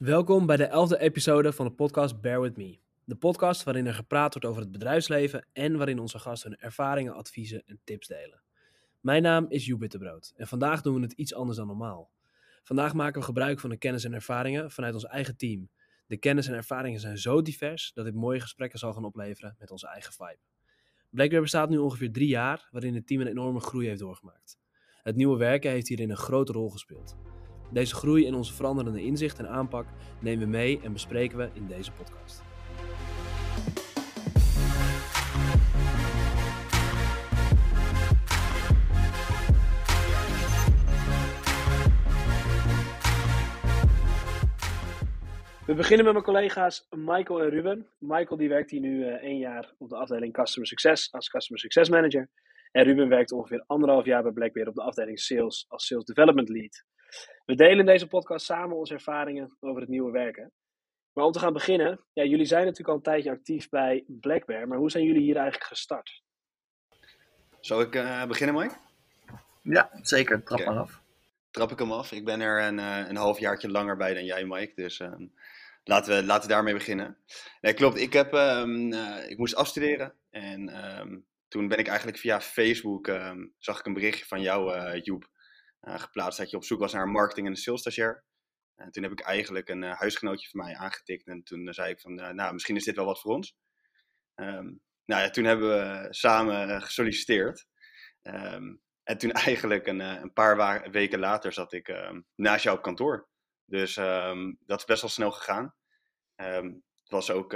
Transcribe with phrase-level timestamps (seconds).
[0.00, 2.78] Welkom bij de elfde episode van de podcast Bear With Me.
[3.04, 7.14] De podcast waarin er gepraat wordt over het bedrijfsleven en waarin onze gasten hun ervaringen,
[7.14, 8.42] adviezen en tips delen.
[9.00, 12.10] Mijn naam is Joep Bitterbrood en vandaag doen we het iets anders dan normaal.
[12.62, 15.70] Vandaag maken we gebruik van de kennis en ervaringen vanuit ons eigen team.
[16.06, 19.70] De kennis en ervaringen zijn zo divers dat dit mooie gesprekken zal gaan opleveren met
[19.70, 20.40] onze eigen vibe.
[21.10, 24.58] Blackbear bestaat nu ongeveer drie jaar, waarin het team een enorme groei heeft doorgemaakt.
[25.02, 27.16] Het nieuwe werken heeft hierin een grote rol gespeeld.
[27.72, 29.86] Deze groei en onze veranderende inzicht en aanpak
[30.20, 32.42] nemen we mee en bespreken we in deze podcast.
[45.66, 47.86] We beginnen met mijn collega's Michael en Ruben.
[47.98, 51.60] Michael die werkt hier nu uh, één jaar op de afdeling Customer Success als Customer
[51.60, 52.28] Success Manager.
[52.70, 56.48] En Ruben werkt ongeveer anderhalf jaar bij Blackbeard op de afdeling Sales als Sales Development
[56.48, 56.84] Lead.
[57.44, 60.52] We delen in deze podcast samen onze ervaringen over het nieuwe werken.
[61.12, 64.68] Maar om te gaan beginnen, ja, jullie zijn natuurlijk al een tijdje actief bij Blackbear,
[64.68, 66.22] maar hoe zijn jullie hier eigenlijk gestart?
[67.60, 68.74] Zal ik uh, beginnen, Mike?
[69.62, 70.42] Ja, zeker.
[70.42, 70.74] Trap okay.
[70.74, 71.02] maar af.
[71.50, 72.12] Trap ik hem af.
[72.12, 74.72] Ik ben er een, uh, een halfjaartje langer bij dan jij, Mike.
[74.74, 75.12] Dus uh,
[75.84, 77.16] laten, we, laten we daarmee beginnen.
[77.60, 77.98] Nee, klopt.
[77.98, 78.92] Ik, heb, um,
[79.28, 80.14] ik moest afstuderen.
[80.30, 84.96] En um, toen ben ik eigenlijk via Facebook, um, zag ik een berichtje van jou,
[84.98, 85.30] Joep,
[85.82, 88.24] uh, geplaatst dat je op zoek was naar een marketing- en sales stagiair.
[88.74, 92.00] En toen heb ik eigenlijk een uh, huisgenootje van mij aangetikt en toen zei ik
[92.00, 93.56] van, nou, misschien is dit wel wat voor ons.
[94.34, 97.66] Um, nou ja, toen hebben we samen gesolliciteerd.
[98.22, 101.94] Um, en toen eigenlijk een, een paar weken later zat ik
[102.34, 103.28] naast jou op kantoor.
[103.64, 103.94] Dus
[104.58, 105.74] dat is best wel snel gegaan.
[106.34, 107.52] het was ook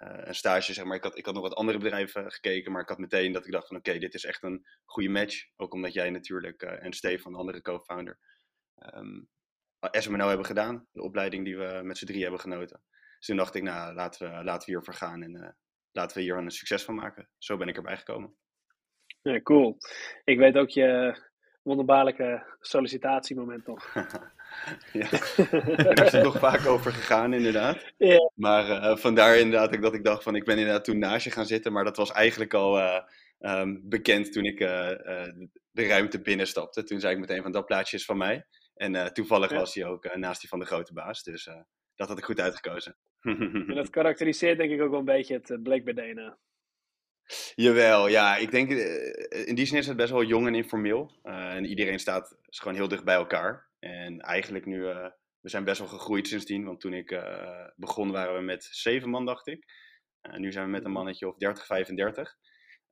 [0.00, 0.96] een stage, zeg maar.
[0.96, 3.52] Ik had, ik had nog wat andere bedrijven gekeken, maar ik had meteen dat ik
[3.52, 5.46] dacht van oké, okay, dit is echt een goede match.
[5.56, 8.18] Ook omdat jij natuurlijk uh, en Stefan, de andere co-founder,
[8.94, 9.28] um,
[9.80, 10.86] SMNO hebben gedaan.
[10.92, 12.82] De opleiding die we met z'n drie hebben genoten.
[13.18, 15.56] Dus toen dacht ik, nou, laten we, laten we hiervoor gaan en
[15.92, 17.28] laten we hier een succes van maken.
[17.38, 18.36] Zo ben ik erbij gekomen.
[19.22, 19.76] Ja, cool.
[20.24, 21.18] Ik weet ook je
[21.62, 23.92] wonderbaarlijke sollicitatiemoment toch.
[24.92, 25.08] ja,
[25.94, 27.92] daar is het nog vaak over gegaan, inderdaad.
[28.34, 31.46] Maar uh, vandaar inderdaad dat ik dacht van, ik ben inderdaad toen naast je gaan
[31.46, 33.00] zitten, maar dat was eigenlijk al uh,
[33.38, 34.88] um, bekend toen ik uh,
[35.70, 36.82] de ruimte binnenstapte.
[36.82, 38.46] Toen zei ik meteen van, dat plaatsje is van mij.
[38.74, 39.56] En toevallig ja.
[39.56, 41.44] was hij ook naast die van de grote baas, dus
[41.94, 42.96] dat had ik goed uitgekozen.
[43.20, 46.38] en dat karakteriseert denk ik ook wel een beetje het Blackbeard DNA.
[47.54, 48.36] Jawel, ja.
[48.36, 48.70] Ik denk,
[49.46, 51.18] in die zin is het best wel jong en informeel.
[51.22, 53.69] en iedereen staat is gewoon heel dicht bij elkaar.
[53.80, 55.08] En eigenlijk nu, uh,
[55.40, 56.64] we zijn best wel gegroeid sindsdien.
[56.64, 59.64] Want toen ik uh, begon waren we met zeven man, dacht ik.
[60.22, 62.36] Uh, nu zijn we met een mannetje of 30, 35.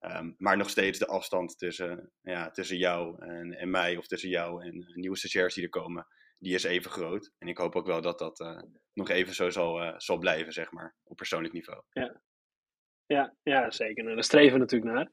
[0.01, 4.29] Um, maar nog steeds de afstand tussen, ja, tussen jou en, en mij, of tussen
[4.29, 6.07] jou en nieuwe stagiairs die er komen,
[6.39, 7.33] die is even groot.
[7.39, 10.97] En ik hoop ook wel dat dat nog even zo zal, zal blijven, zeg maar,
[11.03, 11.83] op persoonlijk niveau.
[11.93, 12.21] Ja,
[13.07, 14.03] ja, ja zeker.
[14.03, 15.09] Nou, daar streven we natuurlijk naar.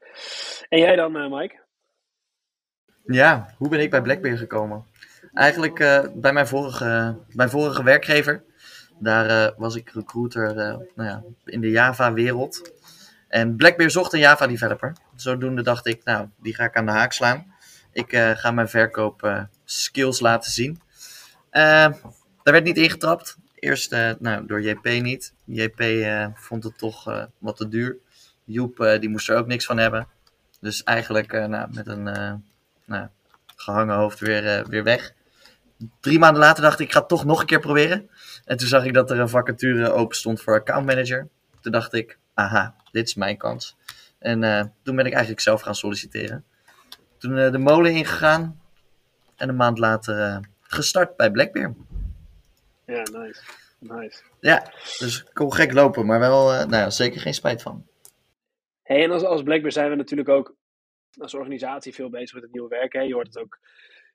[0.68, 1.64] En jij dan, Mike?
[3.04, 4.86] Ja, hoe ben ik bij Blackbeard gekomen?
[5.36, 8.42] Eigenlijk uh, bij mijn vorige, mijn vorige werkgever.
[8.98, 12.72] Daar uh, was ik recruiter uh, nou ja, in de Java-wereld.
[13.28, 14.92] En Blackbeard zocht een Java-developer.
[15.16, 17.54] Zodoende dacht ik, nou, die ga ik aan de haak slaan.
[17.92, 20.80] Ik ga mijn verkoop skills laten zien.
[21.50, 22.00] daar
[22.42, 23.36] werd niet ingetrapt.
[23.54, 25.32] Eerst nou, door JP niet.
[25.44, 25.84] JP
[26.34, 27.96] vond het toch wat te duur.
[28.44, 30.08] Joep die moest er ook niks van hebben.
[30.60, 32.02] Dus eigenlijk nou, met een
[32.84, 33.08] nou,
[33.56, 35.14] gehangen hoofd weer, weer weg
[36.00, 38.10] drie maanden later dacht ik, ik ga het toch nog een keer proberen.
[38.44, 41.28] En toen zag ik dat er een vacature open stond voor account manager.
[41.60, 43.76] Toen dacht ik, aha, dit is mijn kans.
[44.18, 46.44] En uh, toen ben ik eigenlijk zelf gaan solliciteren.
[47.18, 48.60] Toen uh, de molen ingegaan.
[49.36, 51.74] En een maand later uh, gestart bij Blackbear.
[52.86, 53.42] Ja, nice.
[53.78, 54.22] Nice.
[54.40, 57.86] Ja, dus ik kon gek lopen, maar wel nou ja, zeker geen spijt van.
[58.82, 60.54] Hey, en als, als Blackbear zijn we natuurlijk ook
[61.18, 63.06] als organisatie veel bezig met het nieuwe werken.
[63.06, 63.58] Je hoort het ook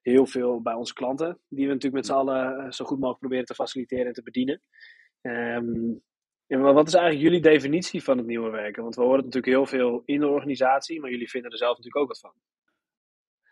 [0.02, 3.20] heel veel bij onze klanten, die we natuurlijk met z'n allen eh, zo goed mogelijk
[3.20, 4.62] proberen te faciliteren en te bedienen.
[5.22, 6.02] Um,
[6.48, 8.84] maar wat is eigenlijk jullie definitie van het nieuwe werken?
[8.84, 11.78] Want we horen het natuurlijk heel veel in de organisatie, maar jullie vinden er zelf
[11.78, 12.34] natuurlijk ook wat van.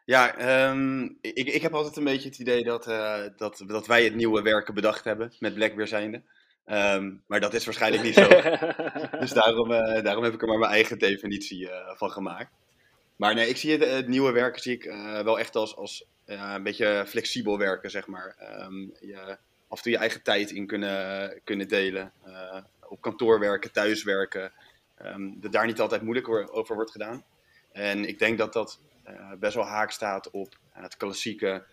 [0.05, 4.03] Ja, um, ik, ik heb altijd een beetje het idee dat, uh, dat, dat wij
[4.03, 6.23] het nieuwe werken bedacht hebben, met Blackbear zijnde.
[6.65, 8.27] Um, maar dat is waarschijnlijk niet zo.
[9.19, 12.51] dus daarom, uh, daarom heb ik er maar mijn eigen definitie uh, van gemaakt.
[13.19, 14.83] Maar nee, ik zie het, nieuwe werken zie ik
[15.23, 18.35] wel echt als, als ja, een beetje flexibel werken, zeg maar.
[18.61, 19.37] Um, je,
[19.67, 22.11] af en toe je eigen tijd in kunnen, kunnen delen.
[22.27, 22.57] Uh,
[22.87, 24.51] op kantoor werken, thuis werken.
[25.05, 27.23] Um, dat daar niet altijd moeilijk over wordt gedaan.
[27.71, 28.79] En ik denk dat dat
[29.39, 31.65] best wel haak staat op het klassieke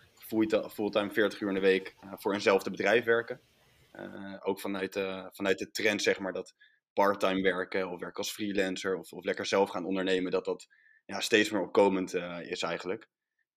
[0.70, 3.40] fulltime 40 uur in de week voor eenzelfde bedrijf werken.
[4.42, 6.54] ook vanuit, de, vanuit de trend, zeg maar, dat
[6.94, 10.68] parttime werken of werken als freelancer of, of lekker zelf gaan ondernemen, dat dat
[11.06, 13.02] ja, steeds meer opkomend is eigenlijk.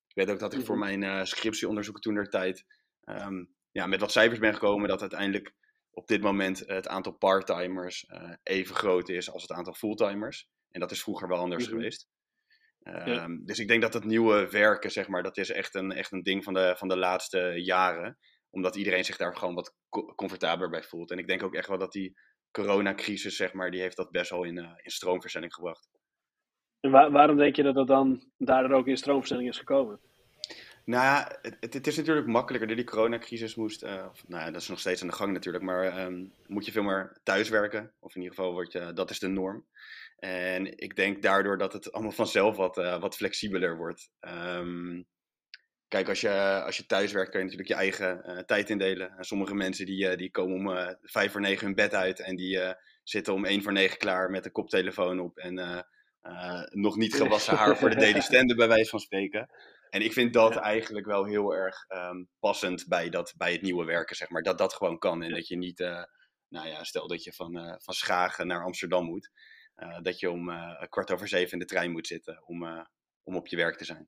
[0.07, 0.99] Ik weet ook dat ik voor mhm.
[0.99, 2.65] mijn scriptieonderzoek toen der tijd
[3.03, 5.53] ehm, ja, met wat cijfers ben gekomen dat uiteindelijk
[5.91, 10.49] op dit moment het aantal parttimers uh, even groot is als het aantal fulltimers.
[10.71, 11.73] En dat is vroeger wel anders mhm.
[11.73, 12.07] geweest.
[12.83, 16.11] Ehm, dus ik denk dat het nieuwe werken, zeg maar, dat is echt een, echt
[16.11, 18.17] een ding van de, van de laatste jaren.
[18.49, 19.75] Omdat iedereen zich daar gewoon wat
[20.15, 21.11] comfortabeler bij voelt.
[21.11, 22.19] En ik denk ook echt wel dat die
[22.51, 25.89] coronacrisis, zeg maar, die heeft dat best wel in, uh, in stroomverzending gebracht.
[26.81, 29.99] Waarom denk je dat dat dan daardoor ook in stroomverzending is gekomen?
[30.89, 32.67] Nou ja, het, het, is natuurlijk makkelijker.
[32.67, 33.89] Door die coronacrisis moest, uh,
[34.27, 36.83] nou ja, dat is nog steeds aan de gang natuurlijk, maar um, moet je veel
[36.83, 37.91] meer thuiswerken.
[37.99, 39.65] Of in ieder geval, wordt je, dat is de norm.
[40.19, 44.11] En ik denk daardoor dat het allemaal vanzelf wat, uh, wat flexibeler wordt.
[44.21, 45.05] Um,
[45.87, 49.17] kijk, als je, als je thuis werkt, kan je natuurlijk je eigen uh, tijd indelen.
[49.17, 52.59] En sommige mensen die, die komen om vijf voor negen hun bed uit en die
[53.03, 55.85] zitten om één voor negen klaar met een koptelefoon op en
[56.69, 59.49] nog niet gewassen haar voor de daily stand bij wijze van spreken.
[59.89, 63.85] En ik vind dat eigenlijk wel heel erg um, passend bij, dat, bij het nieuwe
[63.85, 64.41] werken, zeg maar.
[64.41, 66.03] Dat dat gewoon kan en dat je niet, uh,
[66.47, 69.31] nou ja, stel dat je van, uh, van Schagen naar Amsterdam moet.
[69.75, 70.51] Uh, dat je om
[70.89, 72.87] kwart over zeven in de trein moet zitten om,
[73.23, 74.07] om op je werk te zijn.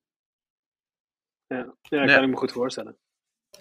[1.47, 1.75] Ja, ja
[2.05, 2.21] kan ja.
[2.21, 2.97] ik me goed voorstellen.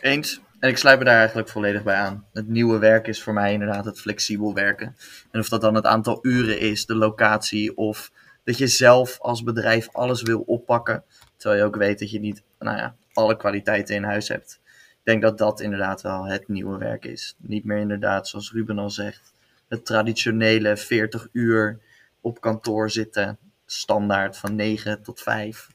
[0.01, 0.41] Eens.
[0.59, 2.29] En ik sluit me daar eigenlijk volledig bij aan.
[2.33, 4.97] Het nieuwe werk is voor mij inderdaad het flexibel werken.
[5.31, 8.11] En of dat dan het aantal uren is, de locatie of
[8.51, 11.05] dat je zelf als bedrijf alles wil oppakken.
[11.37, 14.61] Terwijl je ook weet dat je niet nou ja, alle kwaliteiten in huis hebt.
[14.91, 17.37] Ik denk dat dat inderdaad wel het nieuwe werk is.
[17.39, 19.33] Niet meer inderdaad, zoals Ruben al zegt,
[19.69, 21.79] het traditionele 40 uur
[22.21, 25.69] op kantoor zitten, standaard van 9 tot 5.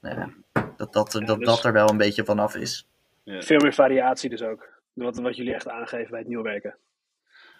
[0.00, 0.32] Nou ja,
[0.76, 2.88] dat, dat, dat, dus dat er wel een beetje vanaf is.
[3.22, 3.40] Ja.
[3.42, 4.68] Veel meer variatie dus ook.
[4.92, 6.76] Wat, wat jullie echt aangeven bij het nieuwe werken.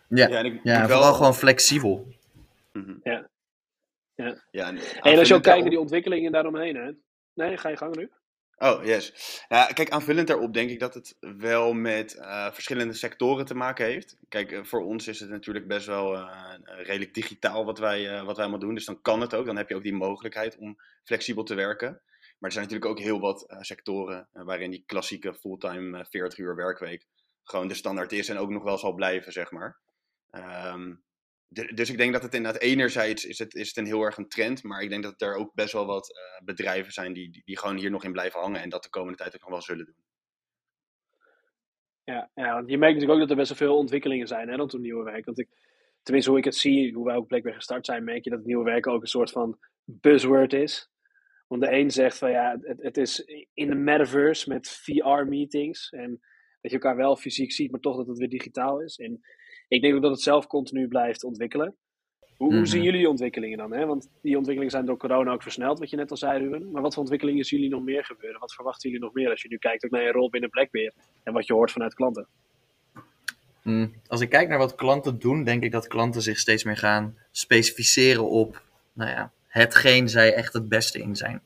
[0.08, 2.06] Ja, ja, en ik, ja vooral gewoon flexibel.
[2.72, 2.94] Mhm.
[3.02, 3.28] Ja.
[4.22, 4.44] Ja.
[4.50, 6.90] ja en, en als je ook kijkt naar die ontwikkelingen daaromheen, hè,
[7.34, 8.10] Nee, ga je gang nu.
[8.56, 9.12] Oh, yes.
[9.48, 13.86] Ja, kijk, aanvullend daarop denk ik dat het wel met uh, verschillende sectoren te maken
[13.86, 14.16] heeft.
[14.28, 18.36] Kijk, uh, voor ons is het natuurlijk best wel uh, redelijk digitaal wat wij, wat
[18.36, 18.74] wij allemaal doen.
[18.74, 19.46] Dus dan kan het ook.
[19.46, 21.90] Dan heb je ook die mogelijkheid om flexibel te werken.
[22.38, 27.06] Maar er zijn natuurlijk ook heel wat sectoren waarin die klassieke fulltime 40 uur werkweek
[27.50, 29.78] gewoon de standaard is en ook nog wel zal blijven, zeg maar.
[30.32, 31.02] Um,
[31.50, 34.28] dus ik denk dat het inderdaad enerzijds is het, is het een heel erg een
[34.28, 37.58] trend, maar ik denk dat er ook best wel wat uh, bedrijven zijn die, die,
[37.58, 39.84] gewoon hier nog in blijven hangen en dat de komende tijd ook nog wel zullen
[39.84, 39.94] doen.
[42.04, 44.56] Ja, ja want je merkt natuurlijk ook dat er best wel veel ontwikkelingen zijn hè,
[44.56, 45.24] rondom nieuwe werk.
[45.24, 45.48] Want ik,
[46.02, 48.64] tenminste, hoe ik het zie, hoe wij ook Blackberry gestart zijn, merk je dat nieuwe
[48.64, 50.90] werk ook een soort van buzzword is.
[51.46, 53.20] Want de een zegt van ja, het, het is
[53.54, 56.20] in de metaverse met VR-meetings en
[56.60, 58.98] dat je elkaar wel fysiek ziet, maar toch dat het weer digitaal is.
[58.98, 59.20] En
[59.70, 61.74] ik denk ook dat het zelf continu blijft ontwikkelen.
[62.36, 62.84] Hoe, hoe zien mhm.
[62.84, 63.72] jullie die ontwikkelingen dan?
[63.72, 63.86] Hè?
[63.86, 66.70] Want die ontwikkelingen zijn door corona ook versneld, wat je net al zei, Ruben.
[66.70, 68.40] Maar wat voor ontwikkelingen zien jullie nog meer gebeuren?
[68.40, 70.94] Wat verwachten jullie nog meer als je nu kijkt ook naar je rol binnen Blackbeard
[71.22, 72.26] en wat je hoort vanuit klanten?
[73.62, 76.76] Mm, als ik kijk naar wat klanten doen, denk ik dat klanten zich steeds meer
[76.76, 78.62] gaan specificeren op
[78.92, 81.42] nou ja, hetgeen zij echt het beste in zijn.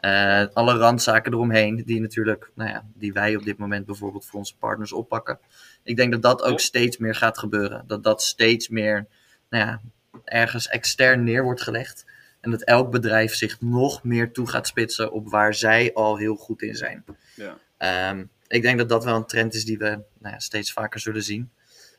[0.00, 4.38] Uh, alle randzaken eromheen, die natuurlijk, nou ja, die wij op dit moment bijvoorbeeld voor
[4.38, 5.38] onze partners oppakken.
[5.82, 7.84] Ik denk dat dat ook steeds meer gaat gebeuren.
[7.86, 9.06] Dat dat steeds meer,
[9.48, 9.80] nou ja,
[10.24, 12.04] ergens extern neer wordt gelegd.
[12.40, 16.36] En dat elk bedrijf zich nog meer toe gaat spitsen op waar zij al heel
[16.36, 17.04] goed in zijn.
[17.36, 18.10] Ja.
[18.10, 19.84] Um, ik denk dat dat wel een trend is die we
[20.18, 21.50] nou ja, steeds vaker zullen zien.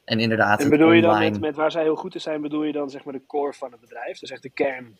[0.06, 0.62] En inderdaad.
[0.62, 2.89] En bedoel je dan met, met waar zij heel goed in zijn, bedoel je dan
[2.89, 4.20] zeg maar de core van het bedrijf?
[4.20, 4.98] Dus echt de kern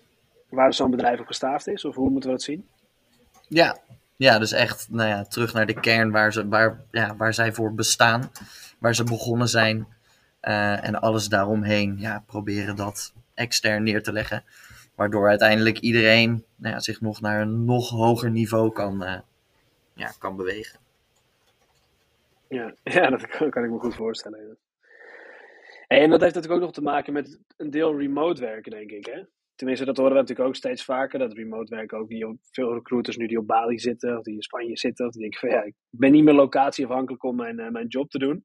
[0.50, 1.86] waar zo'n bedrijf op gestaafd is?
[1.86, 2.68] Of hoe moeten we dat zien?
[3.48, 3.78] Ja,
[4.24, 7.54] ja dus echt nou ja, terug naar de kern waar, ze, waar, ja, waar zij
[7.54, 8.32] voor bestaan.
[8.80, 9.88] Waar ze begonnen zijn.
[10.42, 14.44] Uh, en alles daaromheen ja, proberen dat extern neer te leggen.
[14.96, 19.20] Waardoor uiteindelijk iedereen nou ja, zich nog naar een nog hoger niveau kan, uh,
[19.94, 20.80] ja, kan bewegen.
[22.48, 24.58] Ja, ja, dat kan, kan ik me goed voorstellen.
[25.88, 29.06] En dat heeft natuurlijk ook nog te maken met een deel remote werken, denk ik.
[29.06, 29.22] Hè?
[29.62, 31.20] Tenminste, dat horen we natuurlijk ook steeds vaker.
[31.20, 34.42] Dat remote werken ook die veel recruiters nu die op Bali zitten, of die in
[34.42, 37.70] Spanje zitten, of die denken van ja, ik ben niet meer locatieafhankelijk om mijn, uh,
[37.70, 38.44] mijn job te doen.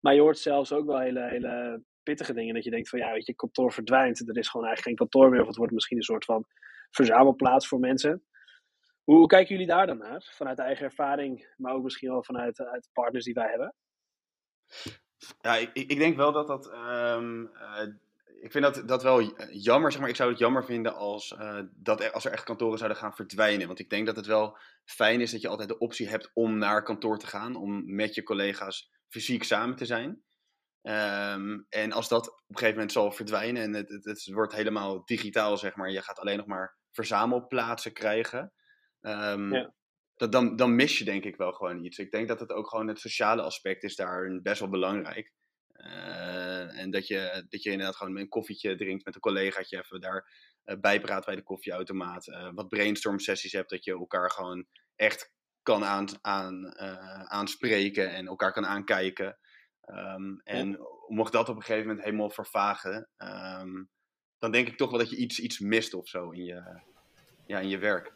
[0.00, 2.54] Maar je hoort zelfs ook wel hele, hele pittige dingen.
[2.54, 4.28] Dat je denkt van ja, weet je, kantoor verdwijnt.
[4.28, 5.40] Er is gewoon eigenlijk geen kantoor meer.
[5.40, 6.44] Of het wordt misschien een soort van
[6.90, 8.24] verzamelplaats voor mensen.
[9.04, 10.30] Hoe, kijken jullie daar dan naar?
[10.34, 13.74] Vanuit eigen ervaring, maar ook misschien wel vanuit uit de partners die wij hebben?
[15.40, 17.50] Ja, ik, ik denk wel dat dat um,
[18.46, 20.10] ik vind dat, dat wel jammer, zeg maar.
[20.10, 23.14] Ik zou het jammer vinden als, uh, dat er, als er echt kantoren zouden gaan
[23.14, 23.66] verdwijnen.
[23.66, 26.58] Want ik denk dat het wel fijn is dat je altijd de optie hebt om
[26.58, 27.56] naar kantoor te gaan.
[27.56, 30.22] Om met je collega's fysiek samen te zijn.
[30.82, 34.54] Ehm, en als dat op een gegeven moment zal verdwijnen en het, het, het, wordt
[34.54, 38.52] helemaal digitaal, zeg maar, je gaat alleen nog maar verzamelplaatsen krijgen,
[39.00, 39.74] um, ja.
[40.16, 41.98] dat, dan, dan mis je denk ik wel gewoon iets.
[41.98, 45.32] Ik denk dat het ook gewoon het sociale aspect is daar best wel belangrijk.
[45.86, 50.00] Uh, en dat je, dat je inderdaad gewoon een koffietje drinkt met een collegaatje, even
[50.00, 50.28] daar
[50.64, 54.66] uh, bijpraat bij de koffieautomaat, uh, wat brainstorm sessies hebt, dat je elkaar gewoon
[54.96, 56.78] echt kan aan, aan,
[57.30, 59.38] aanspreken en elkaar kan aankijken.
[59.90, 60.78] Um, en ja.
[61.06, 63.90] mocht dat op een gegeven moment helemaal vervagen, um,
[64.38, 66.80] dan denk ik toch wel dat je iets, iets mist of zo in je,
[67.46, 68.14] ja, in je werk.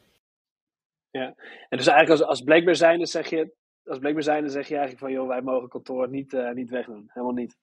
[1.10, 1.34] Ja,
[1.68, 3.54] en dus eigenlijk als, als Blackbear zijnde zeg je,
[3.90, 7.10] als Blackbear zijnde zeg je eigenlijk van, joh, wij mogen kantoor niet, uh, niet wegdoen.
[7.12, 7.56] Helemaal niet.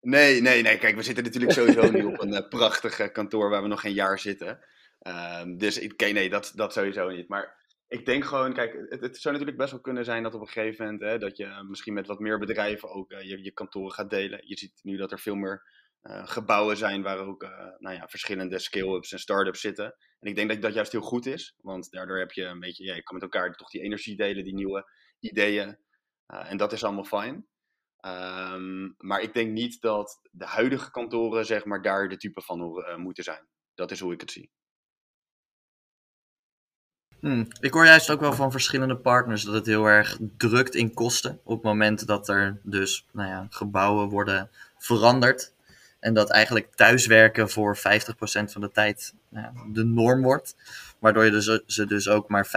[0.00, 0.78] Nee, nee, nee.
[0.78, 3.92] Kijk, we zitten natuurlijk sowieso nu op een uh, prachtig kantoor waar we nog geen
[3.92, 4.58] jaar zitten.
[5.42, 7.28] Um, dus ik, nee, dat, dat sowieso niet.
[7.28, 10.40] Maar ik denk gewoon, kijk, het, het, zou natuurlijk best wel kunnen zijn dat op
[10.40, 13.92] een gegeven moment, hè, dat je misschien met wat meer bedrijven ook je, je kantoren
[13.92, 14.40] gaat delen.
[14.42, 15.62] Je ziet nu dat er veel meer
[16.08, 19.96] gebouwen zijn waar ook uh, nou ja, verschillende scale-ups en start-ups zitten.
[20.20, 22.84] En ik denk dat dat juist heel goed is, want daardoor heb je een beetje,
[22.84, 25.78] ja, je kan met elkaar toch die energie delen, die nieuwe ideeën.
[26.26, 27.46] en dat is allemaal fijn.
[28.06, 32.84] Um, maar ik denk niet dat de huidige kantoren, zeg maar, daar de type van
[32.96, 33.46] moeten zijn.
[33.74, 34.50] Dat is hoe ik het zie.
[37.20, 37.46] Hmm.
[37.60, 41.40] Ik hoor juist ook wel van verschillende partners dat het heel erg drukt in kosten.
[41.44, 45.54] Op het moment dat er dus nou ja, gebouwen worden veranderd.
[46.06, 47.80] En dat eigenlijk thuiswerken voor 50%
[48.44, 50.56] van de tijd nou de norm wordt.
[50.98, 52.50] Waardoor je dus, ze dus ook maar 50%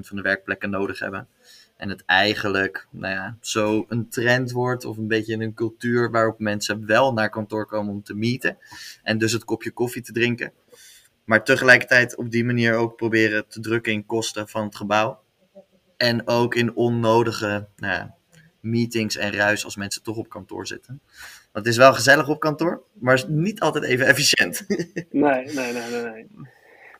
[0.00, 1.28] van de werkplekken nodig hebben.
[1.76, 6.38] En het eigenlijk nou ja, zo een trend wordt of een beetje een cultuur waarop
[6.38, 8.58] mensen wel naar kantoor komen om te meeten.
[9.02, 10.52] En dus het kopje koffie te drinken.
[11.24, 15.20] Maar tegelijkertijd op die manier ook proberen te drukken in kosten van het gebouw.
[15.96, 18.14] En ook in onnodige nou ja,
[18.60, 21.00] meetings en ruis als mensen toch op kantoor zitten.
[21.58, 24.66] Want het is wel gezellig op kantoor, maar niet altijd even efficiënt.
[25.10, 26.26] Nee, nee, nee, nee.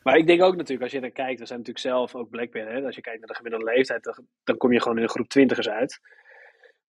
[0.03, 2.73] Maar ik denk ook natuurlijk, als je er kijkt, we zijn natuurlijk zelf ook Blackbear,
[2.73, 2.85] hè?
[2.85, 5.29] als je kijkt naar de gemiddelde leeftijd, dan, dan kom je gewoon in een groep
[5.29, 6.01] twintigers uit.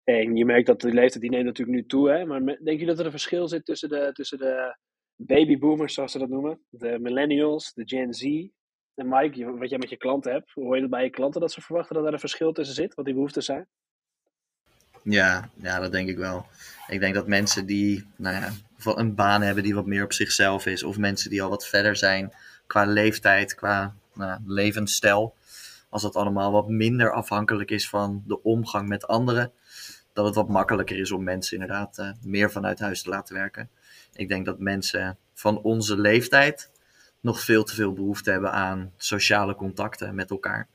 [0.03, 2.25] En je merkt dat de leeftijd die neemt natuurlijk nu toe, hè?
[2.25, 4.77] maar denk je dat er een verschil zit tussen de, tussen de
[5.15, 8.23] babyboomers, zoals ze dat noemen, de millennials, de Gen Z.
[8.95, 11.51] En Mike, wat jij met je klanten hebt, hoor je dat bij je klanten dat
[11.51, 13.67] ze verwachten dat er een verschil tussen zit, wat die behoeften zijn?
[15.03, 16.45] Ja, ja, dat denk ik wel.
[16.87, 18.51] Ik denk dat mensen die nou ja,
[18.95, 21.95] een baan hebben die wat meer op zichzelf is, of mensen die al wat verder
[21.95, 22.33] zijn
[22.67, 25.35] qua leeftijd, qua nou, levensstijl,
[25.89, 29.51] als dat allemaal wat minder afhankelijk is van de omgang met anderen,
[30.13, 33.69] dat het wat makkelijker is om mensen inderdaad uh, meer vanuit huis te laten werken.
[34.13, 36.71] Ik denk dat mensen van onze leeftijd
[37.19, 40.67] nog veel te veel behoefte hebben aan sociale contacten met elkaar.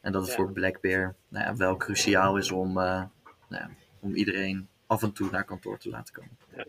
[0.00, 3.02] En dat het voor Blackbear nou ja, wel cruciaal is om, uh,
[3.48, 6.38] nou om iedereen af en toe naar kantoor te laten komen.
[6.56, 6.66] Ja.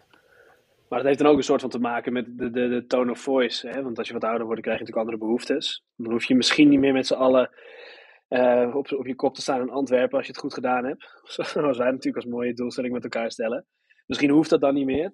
[0.89, 3.11] Maar het heeft dan ook een soort van te maken met de, de, de tone
[3.11, 3.67] of voice.
[3.67, 3.83] Hè?
[3.83, 5.83] Want als je wat ouder wordt, krijg je natuurlijk andere behoeftes.
[5.95, 7.49] Dan hoef je misschien niet meer met z'n allen
[8.29, 11.21] uh, op, op je kop te staan in Antwerpen als je het goed gedaan hebt.
[11.51, 13.65] Zoals wij natuurlijk als mooie doelstelling met elkaar stellen.
[14.05, 15.13] Misschien hoeft dat dan niet meer.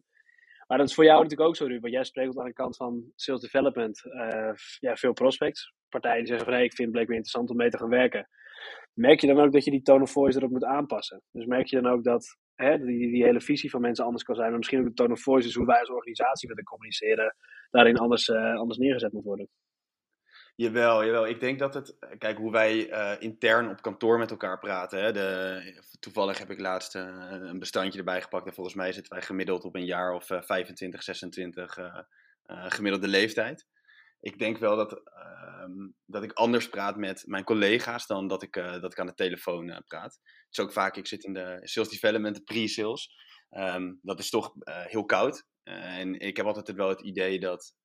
[0.68, 1.82] Maar dat is voor jou natuurlijk ook zo, Ruud.
[1.82, 4.02] Want jij spreekt aan de kant van sales development.
[4.06, 5.74] Uh, ja, veel prospects.
[5.90, 8.28] Partijen die zeggen van, hey, ik vind het blijkbaar interessant om mee te gaan werken.
[8.94, 11.22] Merk je dan ook dat je die tone of voice erop moet aanpassen?
[11.32, 14.36] Dus merk je dan ook dat hè, die, die hele visie van mensen anders kan
[14.36, 14.50] zijn.
[14.50, 17.36] Maar misschien ook de tone of voice is hoe wij als organisatie willen communiceren.
[17.72, 19.48] Daarin anders, uh, anders neergezet moet worden.
[20.56, 21.28] Jawel, jawel.
[21.28, 21.98] Ik denk dat het.
[22.18, 25.04] Kijk, hoe wij uh, intern op kantoor met elkaar praten.
[25.04, 28.48] Hè, de, toevallig heb ik laatst uh, een bestandje erbij gepakt.
[28.48, 31.78] En volgens mij zitten wij gemiddeld op een jaar of uh, 25, 26
[32.48, 33.68] gemiddelde leeftijd.
[34.24, 38.54] Ik denk wel dat, ehm, dat ik anders praat met mijn collega's dan dat ik,
[38.54, 40.14] dat ik aan de telefoon praat.
[40.14, 43.10] Het is ook vaak, ik zit in de sales development, de pre-sales.
[43.50, 45.46] Um, dat is toch heel koud.
[45.64, 47.76] en ik heb altijd wel het idee dat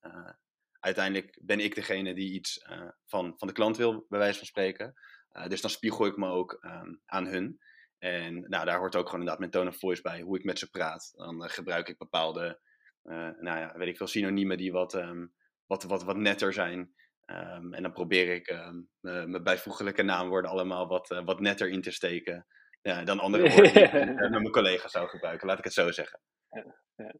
[0.81, 2.65] uiteindelijk ben ik degene die iets
[3.07, 4.95] van, van de klant wil, bij wijze van spreken.
[5.49, 7.59] Dus dan spiegel ik me ook um, aan hun.
[7.99, 10.59] En nou, daar hoort ook gewoon inderdaad mijn tone of voice bij, hoe ik met
[10.59, 11.13] ze praat.
[11.15, 12.61] Dan gebruik ik bepaalde,
[13.39, 14.93] nou ja, weet ik veel, synoniemen die wat,
[15.69, 16.79] wat, wat, wat netter zijn.
[17.27, 18.57] Um, en dan probeer ik
[19.01, 22.47] mijn bijvoeglijke naamwoorden allemaal wat, wat netter in te steken.
[22.83, 25.91] Ja, dan andere woorden die ik met mijn collega's zou gebruiken, laat ik het zo
[25.91, 26.21] zeggen.
[26.51, 26.65] Ja,
[26.97, 27.15] ja.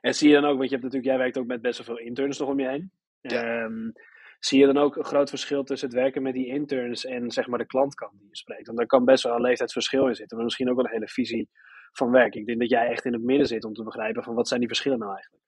[0.00, 1.96] En zie je dan ook, want je hebt natuurlijk, jij werkt ook met best wel
[1.96, 2.92] veel interns nog om je heen.
[3.20, 3.62] Ja.
[3.62, 3.92] Um,
[4.38, 7.46] zie je dan ook een groot verschil tussen het werken met die interns en zeg
[7.46, 8.66] maar de klantkant die je spreekt?
[8.66, 11.08] Want daar kan best wel een leeftijdsverschil in zitten, maar misschien ook wel een hele
[11.08, 11.48] visie
[11.92, 12.34] van werk.
[12.34, 14.60] Ik denk dat jij echt in het midden zit om te begrijpen van wat zijn
[14.60, 15.44] die verschillen nou eigenlijk?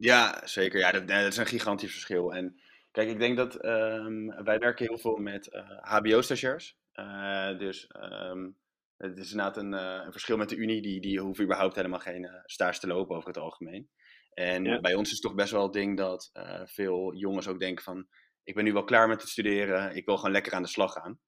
[0.00, 0.78] Ja, zeker.
[0.78, 2.34] Ja, dat, dat is een gigantisch verschil.
[2.34, 6.78] En kijk, ik denk dat um, wij werken heel veel met uh, HBO-stagiairs.
[6.94, 8.56] Uh, dus um,
[8.96, 10.82] Het is inderdaad een, eh, een verschil met de Unie.
[10.82, 13.90] Die, die hoeven überhaupt helemaal geen uh, stage te lopen over het algemeen.
[14.34, 17.58] En bij ons is het toch best wel het ding dat uh, veel jongens ook
[17.58, 18.06] denken van...
[18.44, 19.96] Ik ben nu wel klaar met het studeren.
[19.96, 21.20] Ik wil gewoon lekker aan de slag gaan.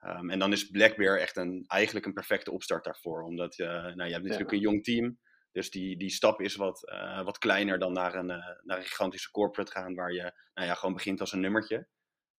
[0.00, 3.22] Um, en dan is Blackbear echt een, eigenlijk een perfecte opstart daarvoor.
[3.22, 4.56] Omdat uh, nou, je hebt natuurlijk ja.
[4.56, 5.18] een jong team.
[5.56, 8.84] Dus die, die stap is wat, uh, wat kleiner dan naar een, uh, naar een
[8.84, 9.94] gigantische corporate gaan.
[9.94, 11.88] Waar je nou ja, gewoon begint als een nummertje.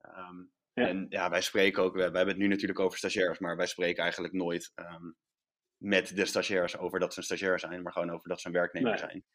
[0.02, 0.88] Um, ja.
[0.88, 4.04] En ja, wij spreken ook, wij hebben het nu natuurlijk over stagiairs, maar wij spreken
[4.04, 5.16] eigenlijk nooit um,
[5.78, 8.54] met de stagiairs over dat ze een stagiair zijn, maar gewoon over dat ze een
[8.54, 9.00] werknemer nee.
[9.00, 9.26] zijn.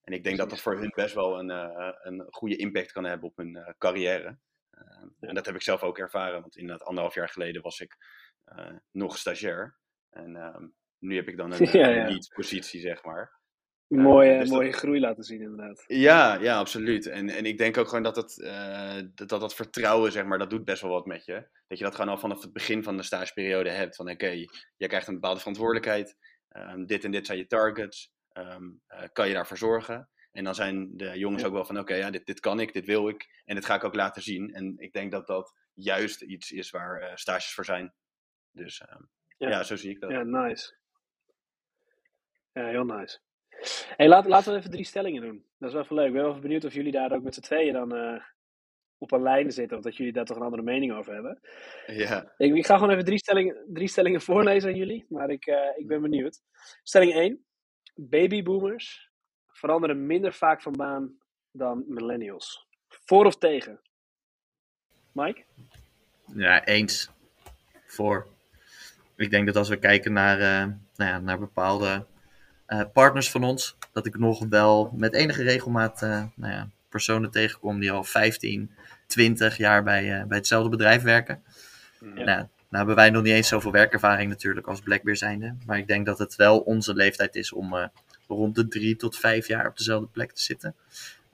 [0.00, 3.04] En ik denk dat dat voor hun best wel een, uh, een goede impact kan
[3.04, 4.38] hebben op hun carrière.
[4.70, 5.10] Ja.
[5.20, 7.96] En dat heb ik zelf ook ervaren, want inderdaad anderhalf jaar geleden was ik
[8.90, 9.78] nog stagiair.
[10.10, 12.04] En um, nu heb ik dan een, ja, ja.
[12.04, 13.38] lead-positie, zeg maar.
[13.86, 14.78] Mooie, dus mooie dat...
[14.78, 15.84] groei laten zien, inderdaad.
[15.86, 17.06] Ja, ja absoluut.
[17.06, 20.38] En, en ik denk ook gewoon dat het, uh, dat, dat, dat vertrouwen, zeg maar,
[20.38, 21.48] dat doet best wel wat met je.
[21.66, 23.96] Dat je dat gewoon al vanaf het begin van de stageperiode hebt.
[23.96, 26.16] Van oké, okay, jij krijgt een bepaalde verantwoordelijkheid.
[26.56, 28.12] Um, dit en dit zijn je targets.
[28.32, 30.08] Um, uh, kan je daarvoor zorgen?
[30.32, 31.48] En dan zijn de jongens ja.
[31.48, 33.42] ook wel van oké, okay, ja, dit, dit kan ik, dit wil ik.
[33.44, 34.54] En dit ga ik ook laten zien.
[34.54, 37.94] En ik denk dat dat juist iets is waar uh, stages voor zijn.
[38.52, 39.48] Dus um, ja.
[39.48, 40.10] ja, zo zie ik dat.
[40.10, 40.78] Ja, nice.
[42.60, 43.18] Ja, heel nice.
[43.96, 45.44] Hey, laat, laten we even drie stellingen doen.
[45.58, 46.06] Dat is wel even leuk.
[46.06, 48.22] Ik ben wel even benieuwd of jullie daar ook met z'n tweeën dan uh,
[48.98, 49.76] op een lijn zitten.
[49.76, 51.40] Of dat jullie daar toch een andere mening over hebben.
[51.86, 52.32] Ja.
[52.36, 55.06] Ik, ik ga gewoon even drie stellingen, drie stellingen voorlezen aan jullie.
[55.08, 56.40] Maar ik, uh, ik ben benieuwd.
[56.82, 57.44] Stelling 1.
[57.94, 59.10] Babyboomers
[59.46, 61.18] veranderen minder vaak van baan
[61.50, 62.66] dan millennials.
[62.88, 63.80] Voor of tegen?
[65.12, 65.44] Mike?
[66.34, 67.10] Ja, eens.
[67.86, 68.26] Voor.
[69.16, 72.06] Ik denk dat als we kijken naar, uh, nou ja, naar bepaalde
[72.92, 77.80] partners van ons, dat ik nog wel met enige regelmaat uh, nou ja, personen tegenkom
[77.80, 78.70] die al 15,
[79.06, 81.42] 20 jaar bij, bij hetzelfde bedrijf werken.
[82.00, 82.24] Ja.
[82.24, 85.54] Nou, nou hebben wij nog niet eens zoveel werkervaring natuurlijk als Blackbear zijnde.
[85.66, 87.86] Maar ik denk dat het wel onze leeftijd is om uh,
[88.28, 90.74] rond de drie tot vijf jaar op dezelfde plek te zitten.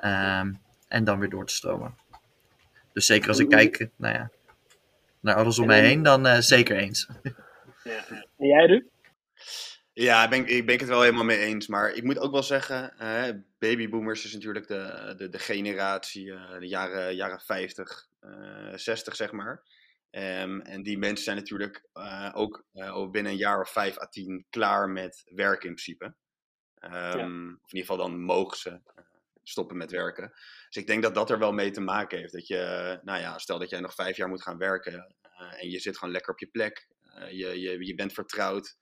[0.04, 1.94] Um, en dan weer door te stromen.
[2.92, 4.30] Dus zeker als ik kijk nou ja,
[5.20, 7.08] naar alles om mij heen, dan uh, zeker eens.
[7.84, 8.04] Ja.
[8.38, 8.84] En jij, Ruud?
[9.98, 11.66] Ja, ik ben, ik ben het wel helemaal mee eens.
[11.66, 13.28] Maar ik moet ook wel zeggen, uh,
[13.58, 18.08] babyboomers is natuurlijk de, de, de generatie, uh, de jaren, jaren 50,
[18.74, 19.62] 60 zeg maar.
[20.10, 21.88] Um, en die mensen zijn natuurlijk
[22.32, 22.64] ook
[23.10, 26.04] binnen een jaar of vijf à tien klaar met werken in principe.
[26.80, 27.54] Um, ja.
[27.62, 29.04] Of in ieder geval dan mogen ze uh,
[29.42, 30.32] stoppen met werken.
[30.68, 32.32] Dus ik denk dat dat er wel mee te maken heeft.
[32.32, 35.70] Dat je, nou ja, stel dat jij nog vijf jaar moet gaan werken uh, en
[35.70, 36.86] je zit gewoon lekker op je plek.
[37.02, 38.76] Uh, je, je, je bent vertrouwd.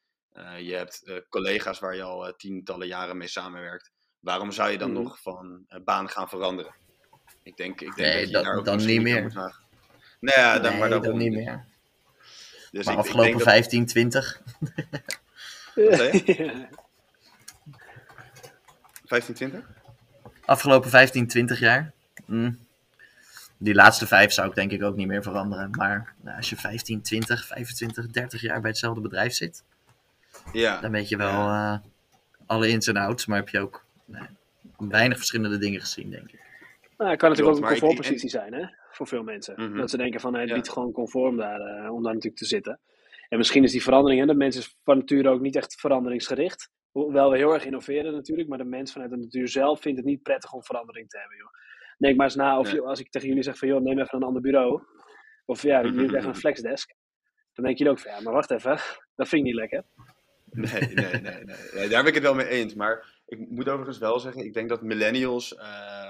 [0.58, 3.92] Je hebt collega's waar je al tientallen jaren mee samenwerkt.
[4.20, 5.02] Waarom zou je dan mm.
[5.02, 6.74] nog van baan gaan veranderen?
[7.42, 9.22] Ik denk, ik denk nee, dat je dat, daar ook dan niet meer.
[9.22, 9.34] Moet.
[9.34, 11.64] Nou ja, dan, nee, maar dan niet meer.
[12.70, 14.42] Dus maar ik, afgelopen ik denk 15, 20.
[15.74, 15.98] Dat...
[19.04, 19.64] 15, 20?
[20.44, 21.92] Afgelopen 15, 20 jaar.
[22.26, 22.58] Mm.
[23.58, 25.70] Die laatste vijf zou ik denk ik ook niet meer veranderen.
[25.70, 29.62] Maar nou, als je 15, 20, 25, 30 jaar bij hetzelfde bedrijf zit,
[30.52, 30.80] ja.
[30.80, 31.72] dan weet je wel ja.
[31.72, 31.88] uh,
[32.46, 33.26] alle ins en outs.
[33.26, 34.28] Maar heb je ook nee,
[34.76, 36.42] weinig verschillende dingen gezien, denk ik.
[36.96, 38.66] Nou, het kan natuurlijk Klopt, ook een comfortpositie zijn, hè?
[38.90, 39.54] Voor veel mensen.
[39.56, 39.76] Mm -hmm.
[39.76, 40.54] Dat ze denken van, het ja.
[40.54, 42.80] biedt gewoon conform daar, uh, om daar natuurlijk te zitten.
[43.28, 46.70] En misschien is die verandering, hè, de mensen is van nature ook niet echt veranderingsgericht.
[46.90, 50.06] Hoewel we heel erg innoveren natuurlijk, maar de mens vanuit de natuur zelf vindt het
[50.06, 51.36] niet prettig om verandering te hebben.
[51.36, 51.48] Joh.
[51.98, 54.22] Denk maar eens na of als ik tegen jullie zeg van joh, neem even een
[54.22, 54.82] ander bureau.
[55.44, 56.94] Of ja, jullie krijgen een flexdesk.
[57.52, 58.78] Dan denk je ook van ja, maar wacht even,
[59.16, 59.84] dat vind ik niet lekker.
[60.54, 61.20] Nee, nee,
[61.74, 61.88] nee.
[61.88, 62.74] Daar ben ik het wel mee eens.
[62.74, 65.56] Maar ik moet overigens wel zeggen, ik denk dat millennials,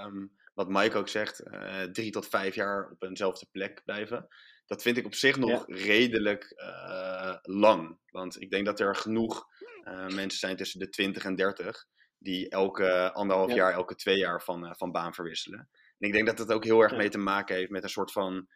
[0.04, 4.28] um, wat Mike ook zegt, uh, drie tot vijf jaar op eenzelfde plek blijven.
[4.66, 5.76] Dat vind ik op zich nog ja.
[5.76, 7.98] redelijk uh, lang.
[8.10, 9.46] Want ik denk dat er genoeg
[9.84, 11.84] uh, mensen zijn tussen de 20 en 30
[12.18, 13.56] die elke anderhalf ja.
[13.56, 15.68] jaar, elke twee jaar van, van baan verwisselen.
[15.98, 16.96] En ik denk dat dat ook heel erg ja.
[16.96, 18.48] mee te maken heeft met een soort van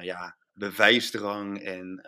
[0.00, 2.06] ja, bewijsdrang en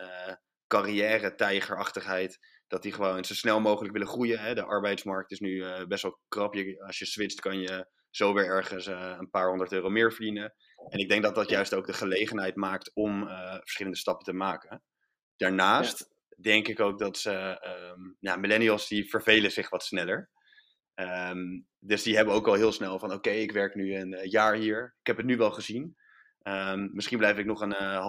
[0.67, 2.39] carrière-tijgerachtigheid.
[2.71, 4.39] Dat die gewoon zo snel mogelijk willen groeien.
[4.39, 4.53] Hè.
[4.53, 6.53] De arbeidsmarkt is nu best wel krap.
[6.53, 10.53] Je, als je switcht kan je zo weer ergens een paar honderd euro meer verdienen.
[10.89, 13.27] En ik denk dat dat juist ook de gelegenheid maakt om
[13.59, 14.83] verschillende stappen te maken.
[15.37, 16.09] Daarnaast
[16.41, 17.61] denk ik ook dat ze,
[17.93, 20.29] um, ja, millennials die vervelen zich wat sneller.
[20.95, 24.29] Um, dus die hebben ook al heel snel van oké, okay, ik werk nu een
[24.29, 24.95] jaar hier.
[24.99, 25.95] Ik heb het nu wel gezien.
[26.43, 28.05] Um, misschien blijf ik nog een uh,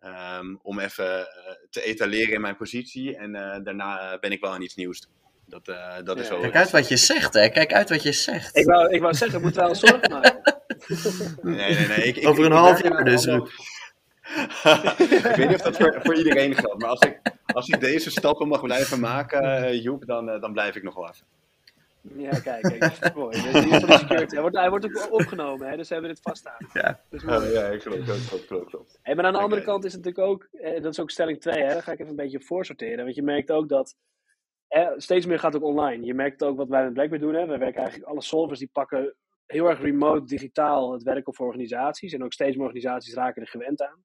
[0.00, 1.24] halfjaartje om even uh,
[1.70, 3.16] te etaleren in mijn positie.
[3.16, 5.08] En uh, daarna ben ik wel aan iets nieuws.
[5.46, 5.64] Dat,
[6.04, 6.22] dat ja.
[6.22, 7.48] is wel Kijk uit wat je zegt, hè?
[7.48, 8.56] Kijk uit wat je zegt.
[8.56, 10.42] Ik wou, ik wou zeggen, ik moet wel zorgen maken.
[11.42, 11.96] nee, nee, nee.
[11.96, 13.26] Ik, Over ik, een half jaar dus.
[15.08, 18.10] ik weet niet of dat voor, voor, iedereen geldt, maar als ik, als ik deze
[18.10, 21.26] stappen mag blijven maken, Joep, dan, dan blijf ik nog wel even.
[22.16, 23.38] Ja, kijk, kijk mooi.
[23.38, 26.66] Hij wordt, hij wordt ook opgenomen, hè, dus ze hebben dit vaststaan.
[26.72, 28.98] Ja, ja, ja ik geloof klopt, klopt, klopt, klopt.
[29.02, 31.40] Hey, maar aan de andere kant is het natuurlijk ook, eh, dat is ook stelling
[31.40, 33.04] 2, hè, daar ga ik even een beetje op voorsorteren.
[33.04, 33.96] Want je merkt ook dat
[34.68, 36.04] eh, steeds meer gaat ook online.
[36.04, 37.34] Je merkt ook wat wij met Blackberry doen.
[37.34, 37.46] Hè.
[37.46, 39.14] We werken eigenlijk, alle solvers die pakken
[39.46, 42.12] heel erg remote, digitaal het werken voor organisaties.
[42.12, 44.04] En ook steeds meer organisaties raken er gewend aan.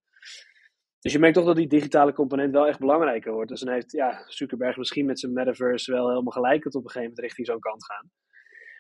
[1.04, 3.50] Dus je merkt toch dat die digitale component wel echt belangrijker wordt.
[3.50, 6.90] Dus dan heeft ja, Zuckerberg misschien met zijn metaverse wel helemaal gelijk dat op een
[6.90, 8.12] gegeven moment richting zo'n kant gaan.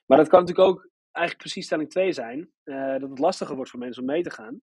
[0.05, 2.51] Maar dat kan natuurlijk ook eigenlijk precies stelling 2 zijn.
[2.63, 4.61] Uh, dat het lastiger wordt voor mensen om mee te gaan.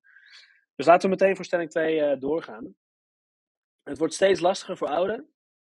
[0.75, 2.75] Dus laten we meteen voor stelling 2 uh, eh, doorgaan.
[3.83, 5.31] Het wordt steeds lastiger voor ouderen,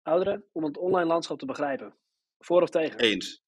[0.02, 1.94] ouderen om het online landschap te begrijpen.
[2.38, 2.98] Voor of tegen?
[2.98, 3.44] Eens.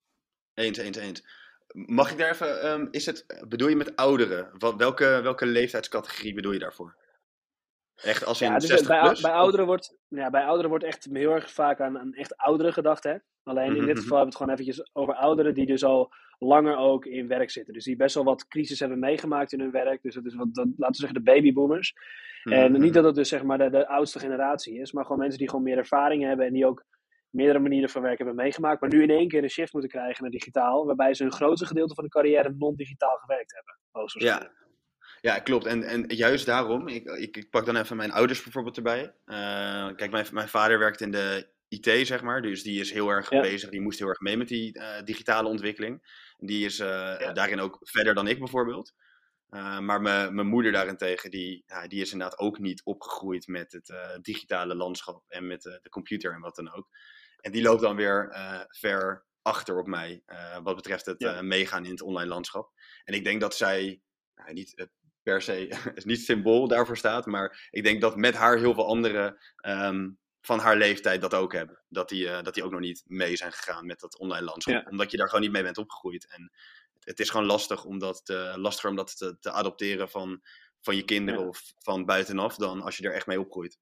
[0.54, 1.24] Eens, eens, eens.
[1.72, 4.76] Mag ik daar even, um, is het, bedoel je met ouderen?
[4.76, 7.03] Welke, welke leeftijdscategorie bedoel je daarvoor?
[8.02, 9.20] Echt als in ja, dus 60 bij, plus?
[9.20, 12.72] Bij ouderen, wordt, ja, bij ouderen wordt echt heel erg vaak aan, aan echt ouderen
[12.72, 13.04] gedacht.
[13.04, 13.16] Hè?
[13.42, 14.02] Alleen in mhm, dit mhm.
[14.02, 17.50] geval hebben we het gewoon eventjes over ouderen die dus al langer ook in werk
[17.50, 17.74] zitten.
[17.74, 20.02] Dus die best wel wat crisis hebben meegemaakt in hun werk.
[20.02, 21.94] Dus dat is wat, dat, laten we zeggen, de babyboomers.
[22.44, 25.18] En mhm, niet dat het dus zeg maar de, de oudste generatie is, maar gewoon
[25.18, 26.84] mensen die gewoon meer ervaring hebben en die ook
[27.34, 30.22] meerdere manieren van werk hebben meegemaakt, maar nu in één keer een shift moeten krijgen
[30.22, 33.78] naar digitaal, waarbij ze een grootste gedeelte van de carrière non-digitaal gewerkt hebben.
[34.22, 34.50] Ja,
[35.24, 35.66] ja, klopt.
[35.66, 39.14] En, en juist daarom, ik, ik, ik pak dan even mijn ouders bijvoorbeeld erbij.
[39.26, 42.42] Uh, kijk, mijn, mijn vader werkt in de IT, zeg maar.
[42.42, 43.70] Dus die is heel erg bezig.
[43.70, 46.22] Die moest heel erg mee met die uh, digitale ontwikkeling.
[46.36, 48.94] Die is uh, daarin ook verder dan ik bijvoorbeeld.
[49.80, 55.24] maar mijn moeder daarentegen, die, die is inderdaad ook niet opgegroeid met het digitale landschap
[55.28, 56.88] en met de computer en wat dan ook.
[57.40, 58.36] En die loopt dan weer
[58.68, 60.22] ver achter op mij,
[60.62, 62.72] wat betreft het meegaan in het online landschap.
[63.04, 64.00] En ik denk dat zij
[64.34, 64.88] nou, niet
[65.24, 67.26] per se is niet symbool daarvoor staat.
[67.26, 70.10] Maar ik denk dat met haar heel veel anderen ehm,
[70.40, 71.78] van haar leeftijd dat ook hebben.
[71.88, 74.90] Dat die, uh, dat die ook nog niet mee zijn gegaan met dat online landschap.
[74.90, 76.26] Omdat je daar gewoon niet mee bent opgegroeid.
[76.30, 76.52] En
[77.00, 80.42] het, is gewoon lastig om dat, te, lastiger om dat te, te adopteren van,
[80.80, 83.78] van je kinderen of van buitenaf dan als je er echt mee opgroeit.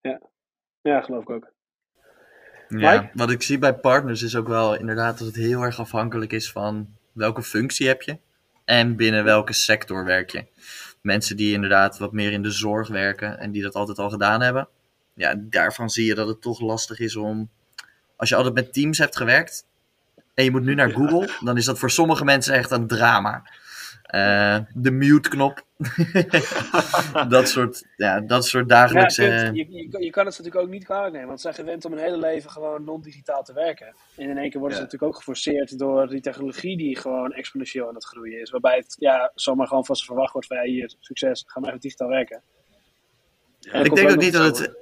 [0.00, 0.20] Ja,
[0.80, 1.52] ja geloof ik ook.
[2.68, 6.32] Ja, wat ik zie bij partners is ook wel inderdaad dat het heel erg afhankelijk
[6.32, 8.18] is van welke functie heb je
[8.64, 10.44] en binnen welke sector werk je.
[11.00, 14.40] Mensen die inderdaad wat meer in de zorg werken en die dat altijd al gedaan
[14.40, 14.68] hebben.
[15.14, 17.50] Ja, daarvan zie je dat het toch lastig is om.
[18.16, 19.66] Als je altijd met teams hebt gewerkt
[20.34, 23.42] en je moet nu naar Google, dan is dat voor sommige mensen echt een drama.
[24.12, 25.66] Uh, de mute-knop.
[27.28, 29.24] dat, soort, ja, dat soort dagelijkse...
[29.24, 31.28] Ja, je, je, je, kan het natuurlijk ook niet kwalijk nemen.
[31.28, 33.94] Want ze zijn gewend om hun hele leven gewoon non-digitaal te werken.
[34.16, 37.88] En in één keer worden ze natuurlijk ook geforceerd door die technologie die gewoon exponentieel
[37.88, 38.50] aan het groeien is.
[38.50, 41.80] Waarbij het ja, zomaar gewoon vast verwacht wordt van ja, hier, succes, ga maar even
[41.80, 42.42] digitaal werken.
[43.60, 44.74] ik denk ook niet dat het...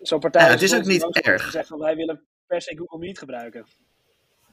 [0.00, 1.50] Zo'n partij het is ook niet erg.
[1.50, 3.66] Zeggen, wij willen per se Google Meet gebruiken.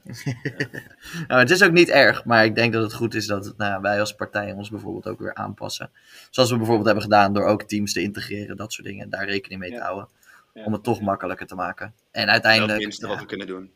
[1.28, 3.80] nou, het is ook niet erg, maar ik denk dat het goed is dat nou,
[3.80, 5.90] wij als partij ons bijvoorbeeld ook weer aanpassen.
[6.30, 9.10] Zoals we bijvoorbeeld hebben gedaan door ook teams te integreren, dat soort dingen.
[9.10, 10.08] Daar rekening mee te houden.
[10.52, 11.94] Om het toch makkelijker te maken.
[12.10, 12.72] En uiteindelijk.
[12.72, 13.72] Dat is het minste wat we kunnen doen.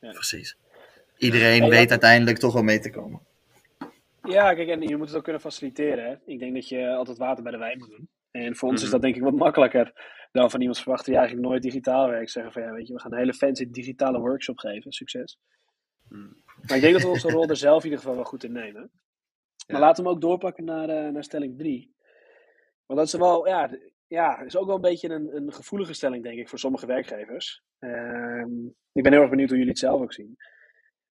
[0.00, 0.56] Precies.
[1.16, 3.20] Iedereen weet uiteindelijk toch wel mee te komen.
[4.22, 6.04] Ja, kijk, en je moet het ook kunnen faciliteren.
[6.04, 6.14] Hè?
[6.32, 8.08] Ik denk dat je altijd water bij de wijn moet doen.
[8.32, 8.92] En voor ons is mhm.
[8.92, 9.92] dat denk ik wat makkelijker
[10.32, 12.30] dan van iemand verwachten die eigenlijk nooit digitaal werkt.
[12.30, 14.92] Zeggen van ja, weet je, we gaan een hele fancy digitale workshop geven.
[14.92, 15.38] Succes.
[16.08, 16.32] Mhm.
[16.66, 18.52] Maar ik denk dat we onze rol er zelf in ieder geval wel goed in
[18.52, 18.90] nemen.
[19.66, 21.94] Maar laten we hem ook doorpakken naar, uh, naar stelling 3.
[22.86, 23.70] Want dat is wel, ja,
[24.06, 27.62] ja, is ook wel een beetje een, een gevoelige stelling, denk ik, voor sommige werkgevers.
[27.78, 30.36] Ehm, ik ben heel erg benieuwd hoe jullie het zelf ook zien.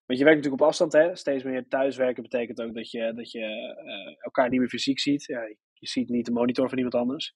[0.06, 1.16] Want je werkt natuurlijk op afstand, hè?
[1.16, 3.40] Steeds meer thuiswerken betekent ook dat je, dat je
[3.86, 5.26] uh, elkaar niet meer fysiek ziet.
[5.26, 7.36] Ja, je ziet niet de monitor van iemand anders.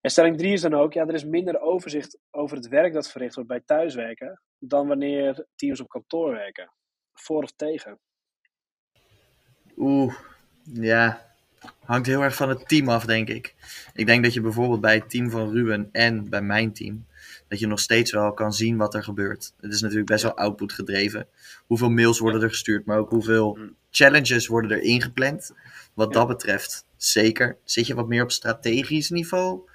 [0.00, 3.10] En stelling 3 is dan ook, ja, er is minder overzicht over het werk dat
[3.10, 6.72] verricht wordt bij thuiswerken dan wanneer teams op kantoor werken.
[7.12, 7.98] Voor of tegen?
[9.76, 10.14] Oeh,
[10.62, 11.32] ja.
[11.84, 13.54] Hangt heel erg van het team af, denk ik.
[13.94, 17.06] Ik denk dat je bijvoorbeeld bij het team van Ruben en bij mijn team,
[17.48, 19.52] dat je nog steeds wel kan zien wat er gebeurt.
[19.60, 21.28] Het is natuurlijk best wel output gedreven.
[21.66, 23.74] Hoeveel mails worden er gestuurd, maar ook hoeveel mm.
[23.90, 25.52] challenges worden er ingepland.
[25.94, 27.58] Wat dat betreft, zeker.
[27.64, 29.68] Zit je wat meer op strategisch niveau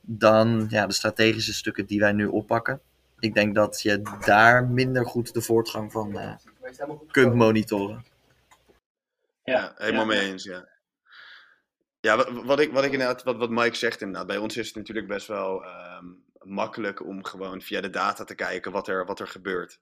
[0.00, 2.80] dan ja, de strategische stukken die wij nu oppakken.
[3.18, 6.36] Ik denk dat je daar minder goed de voortgang van uh,
[7.10, 8.04] kunt monitoren.
[9.44, 10.68] Ja, helemaal mee eens, ja.
[12.00, 14.76] Ja, wat, ik, wat ik inderdaad, wat, wat Mike zegt inderdaad, bij ons is het
[14.76, 19.20] natuurlijk best wel um, makkelijk om gewoon via de data te kijken wat er, wat
[19.20, 19.80] er gebeurt.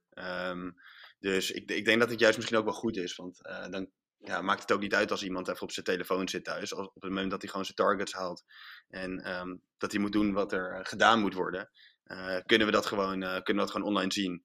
[0.48, 0.76] Um,
[1.18, 3.88] dus ik, ik denk dat het juist misschien ook wel goed is, want uh, dan
[4.22, 6.74] ja, maakt het ook niet uit als iemand even op zijn telefoon zit thuis.
[6.74, 8.44] Als, op het moment dat hij gewoon zijn targets haalt
[8.88, 11.70] en ehm, dat hij moet doen wat er eh, gedaan moet worden,
[12.04, 14.44] uh, kunnen, we dat gewoon, uh, kunnen we dat gewoon online zien.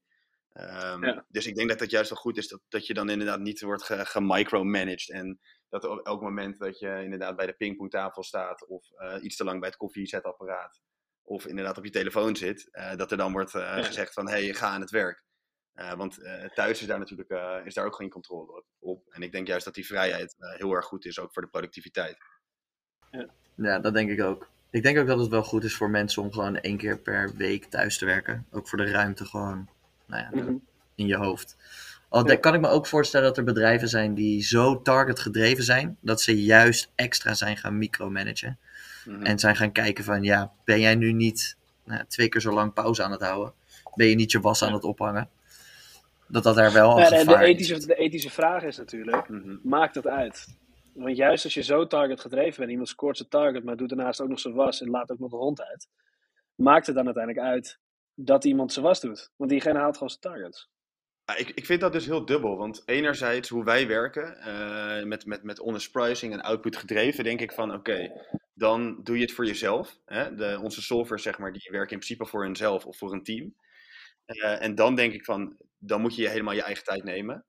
[0.53, 1.25] Um, ja.
[1.29, 3.61] Dus ik denk dat het juist wel goed is dat, dat je dan inderdaad niet
[3.61, 5.09] wordt gemicromanaged.
[5.09, 8.87] En dat op elk moment dat je inderdaad bij de pingpongtafel staat of
[9.21, 10.81] iets te lang bij het koffiezetapparaat
[11.21, 13.83] of inderdaad op je telefoon zit, dat er dan wordt ja.
[13.83, 15.23] gezegd van hé, hey, ga aan het werk.
[15.75, 19.03] Uh, want uh, thuis is daar natuurlijk uh, is daar ook geen controle op.
[19.09, 22.17] En ik denk juist dat die vrijheid heel erg goed is, ook voor de productiviteit.
[23.11, 23.27] Ja.
[23.55, 24.49] ja, dat denk ik ook.
[24.69, 27.35] Ik denk ook dat het wel goed is voor mensen om gewoon één keer per
[27.35, 28.45] week thuis te werken.
[28.51, 29.69] Ook voor de ruimte gewoon
[30.05, 30.65] nou ja, mm -hmm.
[30.95, 31.55] in je hoofd.
[32.09, 32.35] Al ja.
[32.35, 36.21] kan ik me ook voorstellen dat er bedrijven zijn die zo target gedreven zijn, dat
[36.21, 38.59] ze juist extra zijn gaan micromanagen.
[39.05, 39.23] Mm -hmm.
[39.23, 42.73] En zijn gaan kijken van, ja, ben jij nu niet nou, twee keer zo lang
[42.73, 43.53] pauze aan het houden?
[43.95, 45.29] Ben je niet je was aan het ophangen?
[46.27, 49.59] Dat dat er wel ja, de, de, ethische, de ethische vraag is natuurlijk, mm -hmm.
[49.63, 50.47] maakt dat uit?
[50.93, 54.21] Want juist als je zo target gedreven bent, iemand scoort zijn target, maar doet daarnaast
[54.21, 55.87] ook nog zijn was en laat ook nog de hond uit,
[56.55, 57.79] maakt het dan uiteindelijk uit
[58.13, 59.31] dat iemand zijn was doet?
[59.35, 60.69] Want diegene haalt gewoon zijn targets.
[61.25, 65.25] Ja, ik, ik vind dat dus heel dubbel, want enerzijds hoe wij werken, uh, met,
[65.25, 68.11] met, met honest pricing en output gedreven, denk ik van oké, okay,
[68.53, 69.99] dan doe je het voor jezelf.
[70.05, 70.35] Hè?
[70.35, 73.55] De, onze solvers, zeg maar, die werken in principe voor hunzelf of voor een team.
[74.25, 77.45] Uh, en dan denk ik van, dan moet je helemaal je eigen tijd nemen.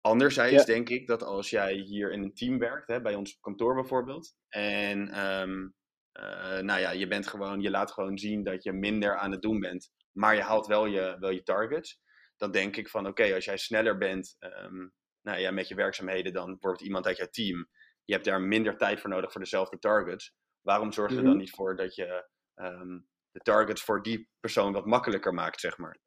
[0.00, 0.64] Anderzijds ja.
[0.64, 4.34] denk ik dat als jij hier in een team werkt, hè, bij ons kantoor bijvoorbeeld,
[4.48, 5.74] en um,
[6.12, 9.42] uh, nou ja, je bent gewoon, je laat gewoon zien dat je minder aan het
[9.42, 12.00] doen bent, maar je haalt wel je, wel je targets,
[12.36, 15.74] dan denk ik van oké, okay, als jij sneller bent um, nou ja, met je
[15.74, 17.68] werkzaamheden dan bijvoorbeeld iemand uit jouw team,
[18.04, 20.34] je hebt daar minder tijd voor nodig voor dezelfde targets.
[20.60, 21.36] Waarom zorg je er mm -hmm.
[21.36, 25.78] dan niet voor dat je um, de targets voor die persoon wat makkelijker maakt, zeg
[25.78, 25.98] maar?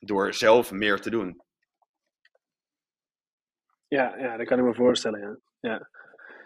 [0.00, 1.42] Door zelf meer te doen.
[3.88, 5.20] Ja, ja dat kan ik me voorstellen.
[5.20, 5.36] Ja.
[5.60, 5.88] ja.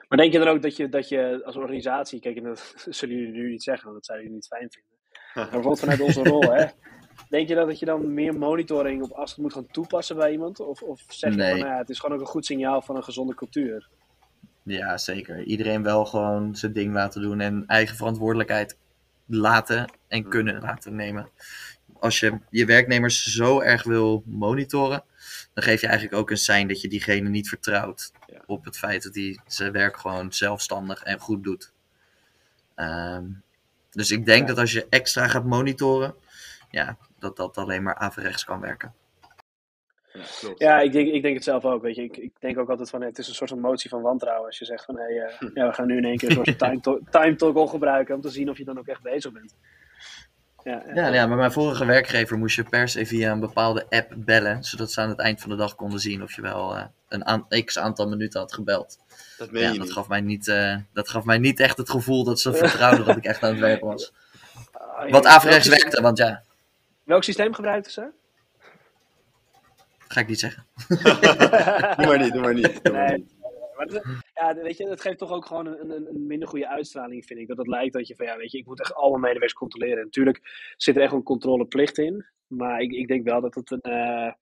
[0.09, 3.17] Maar denk je dan ook dat je, dat je als organisatie, kijk, en dat zullen
[3.17, 4.91] jullie nu niet zeggen, want dat zouden jullie niet fijn vinden.
[5.35, 6.67] Maar bijvoorbeeld vanuit onze rol, hè.
[7.29, 10.61] Denk je dat, dat je dan meer monitoring op afstand moet gaan toepassen bij iemand?
[10.61, 12.97] Of, of zeg je van, nou ja, het is gewoon ook een goed signaal van
[12.97, 13.89] een gezonde cultuur?
[14.63, 15.43] Ja, zeker.
[15.43, 18.79] Iedereen wel gewoon zijn ding laten doen en eigen verantwoordelijkheid
[19.27, 21.31] laten en kunnen laten nemen
[22.03, 25.05] als je je werknemers zo erg wil monitoren,
[25.55, 28.43] dan geef je eigenlijk ook een sein dat je diegene niet vertrouwt ja.
[28.47, 31.73] op het feit dat hij zijn werk gewoon zelfstandig en goed doet.
[32.77, 33.43] Um,
[33.91, 34.47] dus ik denk ja.
[34.47, 36.15] dat als je extra gaat monitoren,
[36.71, 38.95] ja, dat dat alleen maar averechts kan werken.
[40.13, 41.83] Ja, ja, ik, denk, ik denk het zelf ook.
[41.83, 42.03] Weet je.
[42.03, 44.47] Ik, ik denk ook altijd van het is een soort van motie van wantrouwen.
[44.47, 46.59] Als je zegt van hey, uh, ja, we gaan nu in één keer een soort
[46.69, 49.55] time, to time toggle gebruiken om te zien of je dan ook echt bezig bent.
[50.65, 51.09] Ja, ja.
[51.09, 54.93] ja, maar mijn vorige werkgever moest je per se via een bepaalde app bellen, zodat
[54.93, 57.47] ze aan het eind van de dag konden zien of je wel uh, een aan,
[57.65, 58.99] x aantal minuten had gebeld.
[59.39, 59.93] Dat, ja, dat, niet.
[59.93, 63.17] Gaf mij niet, uh, dat gaf mij niet echt het gevoel dat ze vertrouwden dat
[63.17, 64.13] ik echt aan het werk was.
[65.05, 66.43] Uh, Wat averechts werkte, want ja.
[67.05, 68.11] Welk systeem gebruikten ze?
[70.09, 70.67] Ga ik niet zeggen.
[71.97, 72.85] doe maar niet, doe maar niet.
[72.85, 73.33] Doe maar niet.
[73.77, 77.25] Maar ja, weet je, dat geeft toch ook gewoon een, een, een, minder goede uitstraling,
[77.25, 77.49] vind ik.
[77.49, 79.99] Dat het lijkt dat je van, ja, weet je, ik moet echt alle medewerkers controleren.
[79.99, 82.27] En natuurlijk zit er echt een controleplicht in.
[82.47, 84.33] Maar ik, ik denk wel dat het een uh,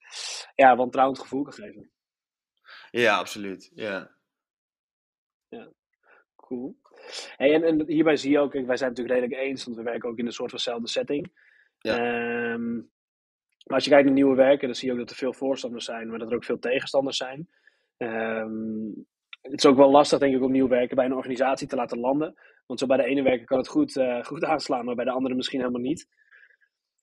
[0.55, 1.91] ja, wantrouwend gevoel kan geven.
[2.91, 3.71] Ja, absoluut.
[3.75, 4.11] Ja.
[5.49, 5.69] Ja,
[6.37, 6.79] cool.
[7.37, 9.83] Hey, en, en hierbij zie je ook, wij zijn het natuurlijk redelijk eens, want we
[9.83, 11.33] werken ook in een soort vanzelfde setting.
[11.79, 12.53] Ja.
[12.53, 12.91] Um,
[13.65, 15.85] maar als je kijkt naar nieuwe werken, dan zie je ook dat er veel voorstanders
[15.85, 17.49] zijn, maar dat er ook veel tegenstanders zijn.
[17.97, 19.07] Um,
[19.41, 21.99] het is ook wel lastig, denk ik, om nieuw werken bij een organisatie te laten
[21.99, 22.35] landen.
[22.67, 25.11] Want zo bij de ene werker kan het goed, uh, goed aanslaan, maar bij de
[25.11, 26.09] andere misschien helemaal niet.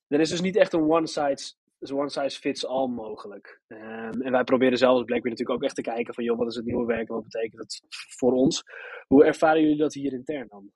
[0.07, 1.55] Er is dus niet echt een one size,
[1.93, 3.61] one size fits all mogelijk.
[3.67, 6.47] Um, en wij proberen zelf als Blackbeard natuurlijk ook echt te kijken van, joh, wat
[6.47, 7.81] is het nieuwe werken, wat betekent het
[8.17, 8.63] voor ons?
[9.07, 10.71] Hoe ervaren jullie dat hier intern dan?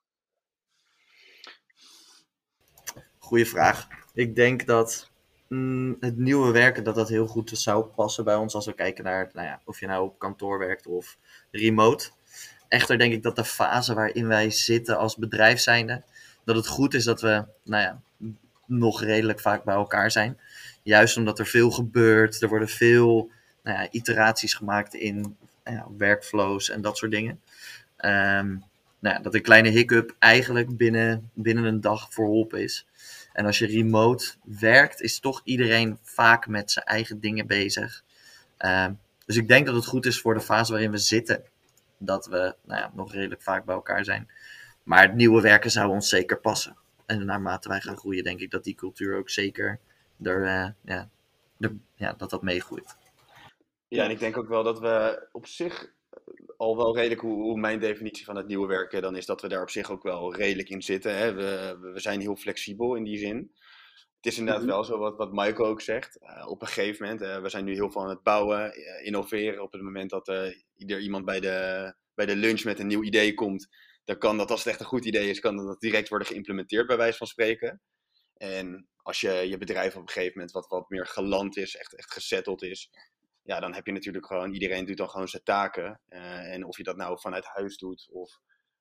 [3.18, 3.88] Goeie vraag.
[4.14, 5.11] Ik denk dat
[5.52, 9.04] mm, het nieuwe werken, dat dat heel goed zou passen bij ons als we kijken
[9.04, 11.18] naar, nou ja, of je nou op kantoor werkt of
[11.50, 12.10] remote.
[12.68, 16.02] Echter denk ik dat de fase waarin wij zitten als bedrijf zijnde,
[16.44, 18.00] dat het goed is dat we, nou ja,
[18.66, 20.38] nog redelijk vaak bij elkaar zijn.
[20.82, 23.30] Juist omdat er veel gebeurt, er worden veel
[23.62, 27.40] nou ja, iteraties gemaakt in nou ja, workflows en dat soort dingen.
[27.96, 28.64] Um,
[28.98, 32.86] nou ja, dat een kleine hiccup eigenlijk binnen, binnen een dag verholpen is.
[33.32, 38.02] En als je remote werkt, is toch iedereen vaak met zijn eigen dingen bezig.
[38.58, 41.44] Um, dus ik denk dat het goed is voor de fase waarin we zitten,
[41.98, 44.30] dat we nou ja, nog redelijk vaak bij elkaar zijn.
[44.82, 46.76] Maar het nieuwe werken zou ons zeker passen.
[47.06, 49.80] En naarmate wij gaan groeien, denk ik dat die cultuur ook zeker
[50.22, 51.08] er, uh, ja,
[51.58, 52.96] er, ja, dat dat meegroeit.
[53.88, 55.92] Ja, en ik denk ook wel dat we op zich
[56.62, 59.48] al wel redelijk, hoe, hoe mijn definitie van het nieuwe werken dan is, dat we
[59.48, 61.16] daar op zich ook wel redelijk in zitten.
[61.16, 61.32] Hè?
[61.32, 63.36] We, we zijn heel flexibel in die zin.
[64.16, 64.72] Het is inderdaad Mhm.
[64.72, 66.16] wel zo wat, wat Michael ook zegt.
[66.18, 69.06] Eh, op een gegeven moment, eh, we zijn nu heel veel aan het bouwen, eh,
[69.06, 69.62] innoveren.
[69.62, 70.32] Op het moment dat
[70.76, 73.68] ieder iemand bij de, bij de lunch met een nieuw idee komt,
[74.04, 76.86] dan kan dat, als het echt een goed idee is, kan dat direct worden geïmplementeerd,
[76.86, 77.80] bij wijze van spreken.
[78.36, 81.94] En als je je bedrijf op een gegeven moment wat, wat meer geland is, echt,
[81.94, 82.90] echt gesetteld is,
[83.42, 86.00] ja, dan heb je natuurlijk gewoon, iedereen doet dan gewoon zijn taken.
[86.08, 88.38] Eh, en of je dat nou vanuit huis doet, of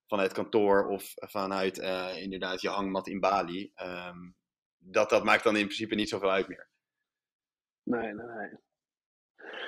[0.08, 3.72] vanuit kantoor, of vanuit eh, inderdaad je hangmat in Bali.
[3.76, 4.18] ehm,
[4.78, 6.70] dat, dat maakt dan in principe niet zoveel uit meer.
[7.84, 8.50] Nee, nee, nee.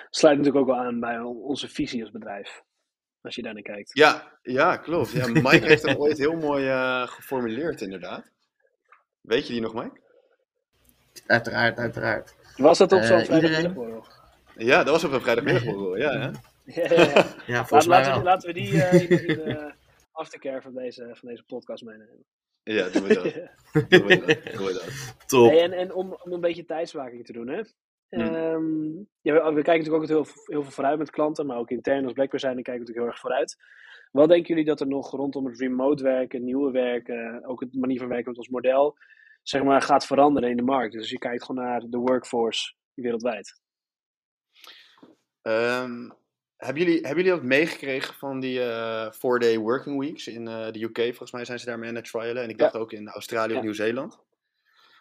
[0.09, 2.63] Sluit natuurlijk ook wel aan bij on- onze visie als bedrijf.
[3.21, 3.89] Als je daar naar kijkt.
[3.97, 5.11] Ja, ja klopt.
[5.11, 8.31] Ja, Mike heeft hem ooit heel mooi eh, geformuleerd, inderdaad.
[9.21, 10.01] Weet je die nog, Mike?
[11.27, 12.35] Uiteraard, uiteraard.
[12.57, 14.05] Was dat op zo'n iedereen- vrijdagmiddagborrel?
[14.57, 16.11] Ja, dat was op een vrijdagmiddagborrel, ja.
[16.19, 16.29] Hè?
[16.65, 17.25] Ja, ja, ja.
[17.45, 19.73] Ja, Laat, volgens mij laten, we, laten we die eh, in, de- in de
[20.11, 22.25] aftercare van deze, van deze podcast meenemen.
[22.63, 23.23] Ja, doen we dat.
[23.89, 24.53] Doen we dat.
[24.53, 25.15] Doen we dat.
[25.27, 25.49] Top.
[25.49, 27.61] Hey, en en om, om een beetje tijdswaking te doen, hè?
[28.09, 28.21] Hmm.
[28.21, 31.69] Ehm, ja, we, we kijken natuurlijk ook heel, heel veel vooruit met klanten, maar ook
[31.69, 33.55] intern als Blackberry zijn, dan kijken we natuurlijk heel erg vooruit.
[34.11, 37.99] Wat denken jullie dat er nog rondom het remote werken, nieuwe werken, ook het manier
[37.99, 38.97] van werken met ons model,
[39.41, 40.93] zeg maar, gaat veranderen in de markt?
[40.93, 43.61] Dus je kijkt gewoon naar de workforce wereldwijd.
[45.43, 46.09] Ehm,
[46.57, 50.83] hebben, jullie, hebben jullie ook meegekregen van die eh four-day working weeks in eh, de
[50.83, 50.97] UK?
[50.97, 52.43] Volgens mij zijn ze daarmee aan het trialen.
[52.43, 52.63] En ik Ja.
[52.63, 53.63] dacht ook in Australië of Ja.
[53.63, 54.19] Nieuw-Zeeland.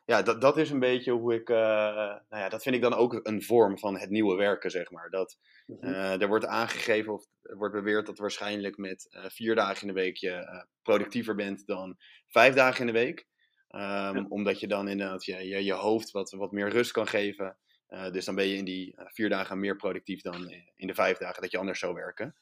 [0.04, 1.48] Ja, dat, dat is een beetje hoe ik...
[1.48, 4.90] eh, nou ja, dat vind ik dan ook een vorm van het nieuwe werken, zeg
[4.90, 5.10] maar.
[5.10, 5.84] Dat Mhm.
[6.20, 10.16] er wordt aangegeven of er wordt beweerd dat waarschijnlijk met vier dagen in de week
[10.16, 11.96] je productiever bent dan
[12.28, 13.26] vijf dagen in de week.
[13.68, 14.26] Ehm, Ja.
[14.28, 17.56] Omdat je dan inderdaad je, je, je hoofd wat, wat meer rust kan geven.
[17.92, 20.94] Eh, dus dan ben je in die eh, vier dagen meer productief dan in de
[20.94, 22.36] vijf dagen dat je anders zou werken.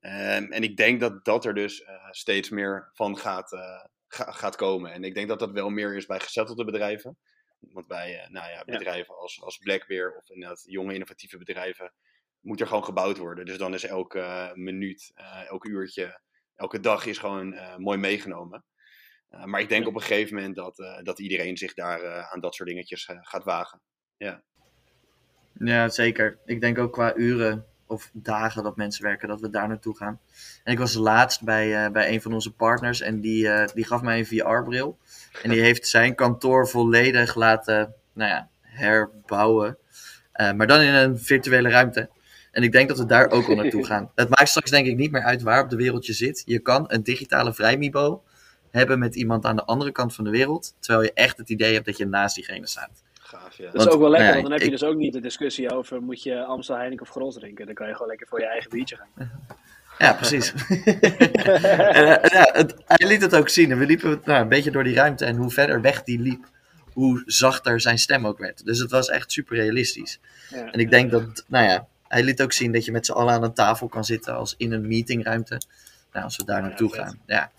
[0.00, 3.50] Ehm, en ik denk dat dat er dus eh, steeds meer van gaat,
[4.08, 4.92] ga- gaat komen.
[4.92, 7.18] En ik denk dat dat wel meer is bij gezettelde bedrijven.
[7.58, 11.92] Want bij nou ja, bedrijven als, als Blackbear of inderdaad jonge innovatieve bedrijven
[12.40, 13.44] moet er gewoon gebouwd worden.
[13.46, 15.12] Dus dan is elke minuut,
[15.48, 16.20] elk uurtje,
[16.54, 18.64] elke dag is gewoon mooi meegenomen.
[19.44, 19.88] Maar ik denk Ja.
[19.88, 23.82] op een gegeven moment dat, dat iedereen zich daar aan dat soort dingetjes gaat wagen.
[24.16, 24.42] Ja,
[25.88, 26.38] zeker.
[26.44, 30.20] Ik denk ook qua uren of dagen dat mensen werken, dat we daar naartoe gaan.
[30.64, 33.84] En ik was laatst bij, eh, bij een van onze partners en die, eh, die
[33.84, 34.98] gaf mij een VR-bril.
[35.42, 39.78] En die heeft zijn kantoor volledig laten nou ja, herbouwen.
[40.32, 42.10] Eh, maar dan in een virtuele ruimte.
[42.52, 44.10] En ik denk dat we daar ook wel naartoe gaan.
[44.14, 46.42] Het maakt straks denk ik niet meer uit waar op de wereld je zit.
[46.46, 48.22] Je kan een digitale vrijmibo
[48.70, 50.74] hebben met iemand aan de andere kant van de wereld.
[50.80, 53.02] Terwijl je echt het idee hebt dat je naast diegene staat.
[53.28, 53.70] Gaaf, ja.
[53.70, 55.72] Dat is ook wel lekker, nou want dan heb je dus ook niet de discussie
[55.74, 57.66] over moet je Amstel, Heineken of Gros drinken.
[57.66, 59.30] Dan kan je gewoon lekker voor je eigen biertje gaan.
[59.98, 60.52] Ja, precies.
[60.52, 63.70] en, eh, ja, het, hij liet het ook zien.
[63.70, 65.24] En we liepen nou, een beetje door die ruimte.
[65.24, 66.50] En hoe verder weg die liep,
[66.92, 68.64] hoe zachter zijn stem ook werd.
[68.64, 70.20] Dus het was echt super realistisch.
[70.50, 70.70] Ja.
[70.70, 73.34] En ik denk dat, nou ja, hij liet ook zien dat je met z'n allen
[73.34, 75.60] aan een tafel kan zitten als in een meetingruimte.
[76.12, 77.20] Nou, als we daar naartoe gaan.
[77.26, 77.50] Ja,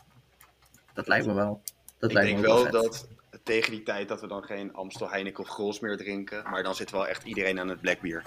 [0.94, 1.62] dat lijkt me wel.
[2.00, 3.08] Dat ik lijkt denk me wel wel dat
[3.50, 6.50] tegen die tijd dat we dan geen Amstel, Heineken of Grols meer drinken.
[6.50, 8.24] Maar dan zit wel echt iedereen aan het blackbier.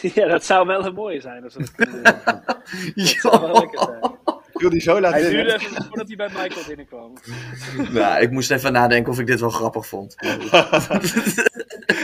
[0.14, 2.12] ja, dat zou wel een mooie zijn als we dat kunnen doen.
[2.94, 4.18] Dat zou wel lekker zijn.
[4.52, 7.12] Ik wil die zo laten Hij duurde even voordat hij bij Michael binnenkwam.
[7.98, 10.14] Nou, ik moest even nadenken of ik dit wel grappig vond.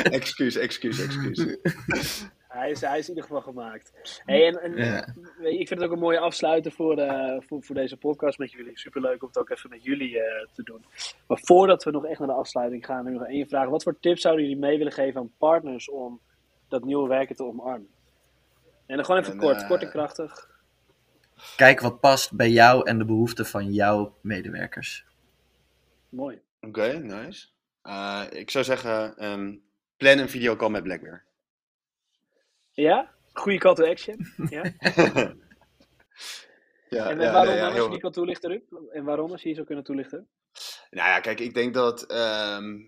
[0.03, 1.57] excuus, excuus, excuus.
[2.63, 3.93] Hij is, hij is in ieder geval gemaakt.
[4.25, 5.15] Hey, en, en, Ja.
[5.39, 8.39] weet je, ik vind het ook een mooie afsluiter voor, eh, voor, voor deze podcast
[8.39, 8.79] met jullie.
[8.79, 10.85] Superleuk om het ook even met jullie eh, te doen.
[11.27, 13.69] Maar voordat we nog echt naar de afsluiting gaan, nog één vraag.
[13.69, 16.21] Wat voor tips zouden jullie mee willen geven aan partners om
[16.69, 17.89] dat nieuwe werken te omarmen?
[18.87, 20.51] En dan gewoon even En, kort, eh, kort en krachtig.
[21.57, 25.05] Kijk wat past bij jou en de behoeften van jouw medewerkers.
[26.09, 26.41] Mooi.
[26.61, 27.47] Oké, nice.
[27.83, 29.55] Eh, ik zou zeggen, ehm,
[29.97, 31.25] plan een videocall met Blackbear.
[32.73, 33.15] Ja?
[33.33, 34.27] Goede call to action.
[34.51, 34.63] Ja?
[36.89, 38.91] ja, en waarom, nee, ja, als je die kan toelichten, Rup?
[38.91, 40.29] En waarom, als je die zou kunnen toelichten?
[40.91, 42.79] Nou ja, kijk, ik denk dat ehm,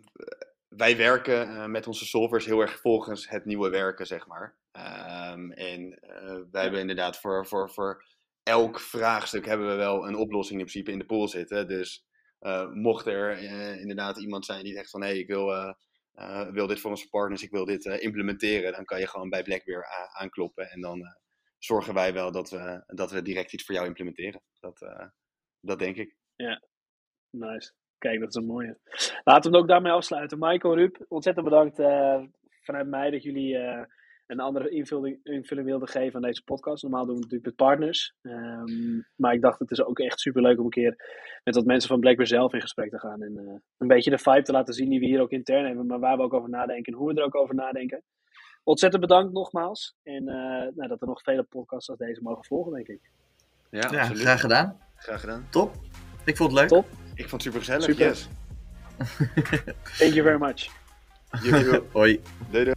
[0.68, 4.56] wij werken eh, met onze solvers heel erg volgens het nieuwe werken, zeg maar.
[4.72, 8.04] Ehm, en eh, wij hebben inderdaad voor, voor, voor
[8.42, 11.68] elk vraagstuk hebben we wel een oplossing in principe in de pool zitten.
[11.68, 12.06] Dus
[12.38, 13.38] eh, mocht er
[13.80, 15.74] inderdaad iemand zijn die zegt van hé, hey, ik wil,
[16.14, 19.28] eh, wil dit voor onze partners, ik wil dit eh, implementeren, dan kan je gewoon
[19.28, 21.12] bij Blackbear a- aankloppen en dan eh,
[21.58, 24.42] zorgen wij wel dat we, dat we direct iets voor jou implementeren.
[24.60, 25.04] Dat,
[25.60, 26.16] dat denk ik.
[27.30, 27.72] Nice.
[27.98, 28.78] Kijk, dat is een mooie.
[29.24, 30.38] Laten we het ook daarmee afsluiten.
[30.38, 31.76] Michael, Rup, ontzettend bedankt
[32.60, 33.58] vanuit mij dat jullie
[34.26, 36.82] een andere invulling, invulling wilde geven aan deze podcast.
[36.82, 38.14] Normaal doen we het natuurlijk met partners.
[38.22, 40.96] Ehm, maar ik dacht, het is ook echt super leuk om een keer
[41.44, 43.22] met wat mensen van Blackbear zelf in gesprek te gaan.
[43.22, 45.86] En eh, een beetje de vibe te laten zien die we hier ook intern hebben.
[45.86, 48.02] Maar waar we ook over nadenken en hoe we er ook over nadenken.
[48.62, 49.94] Ontzettend bedankt nogmaals.
[50.02, 53.00] En eh, nou, dat er nog vele podcasts als deze mogen volgen, denk ik.
[53.70, 54.20] Ja, Ja, absoluut.
[54.22, 54.78] graag gedaan.
[54.96, 55.46] Graag gedaan.
[55.50, 55.74] Top.
[56.24, 56.68] Ik vond het leuk.
[56.68, 56.86] Top.
[57.14, 57.82] Ik vond het super gezellig.
[57.84, 58.06] Super.
[58.06, 58.28] Yes.
[59.98, 60.68] Thank you very much.
[61.42, 61.80] Jullie.
[61.92, 62.20] Hoi.
[62.50, 62.73] Doei doei.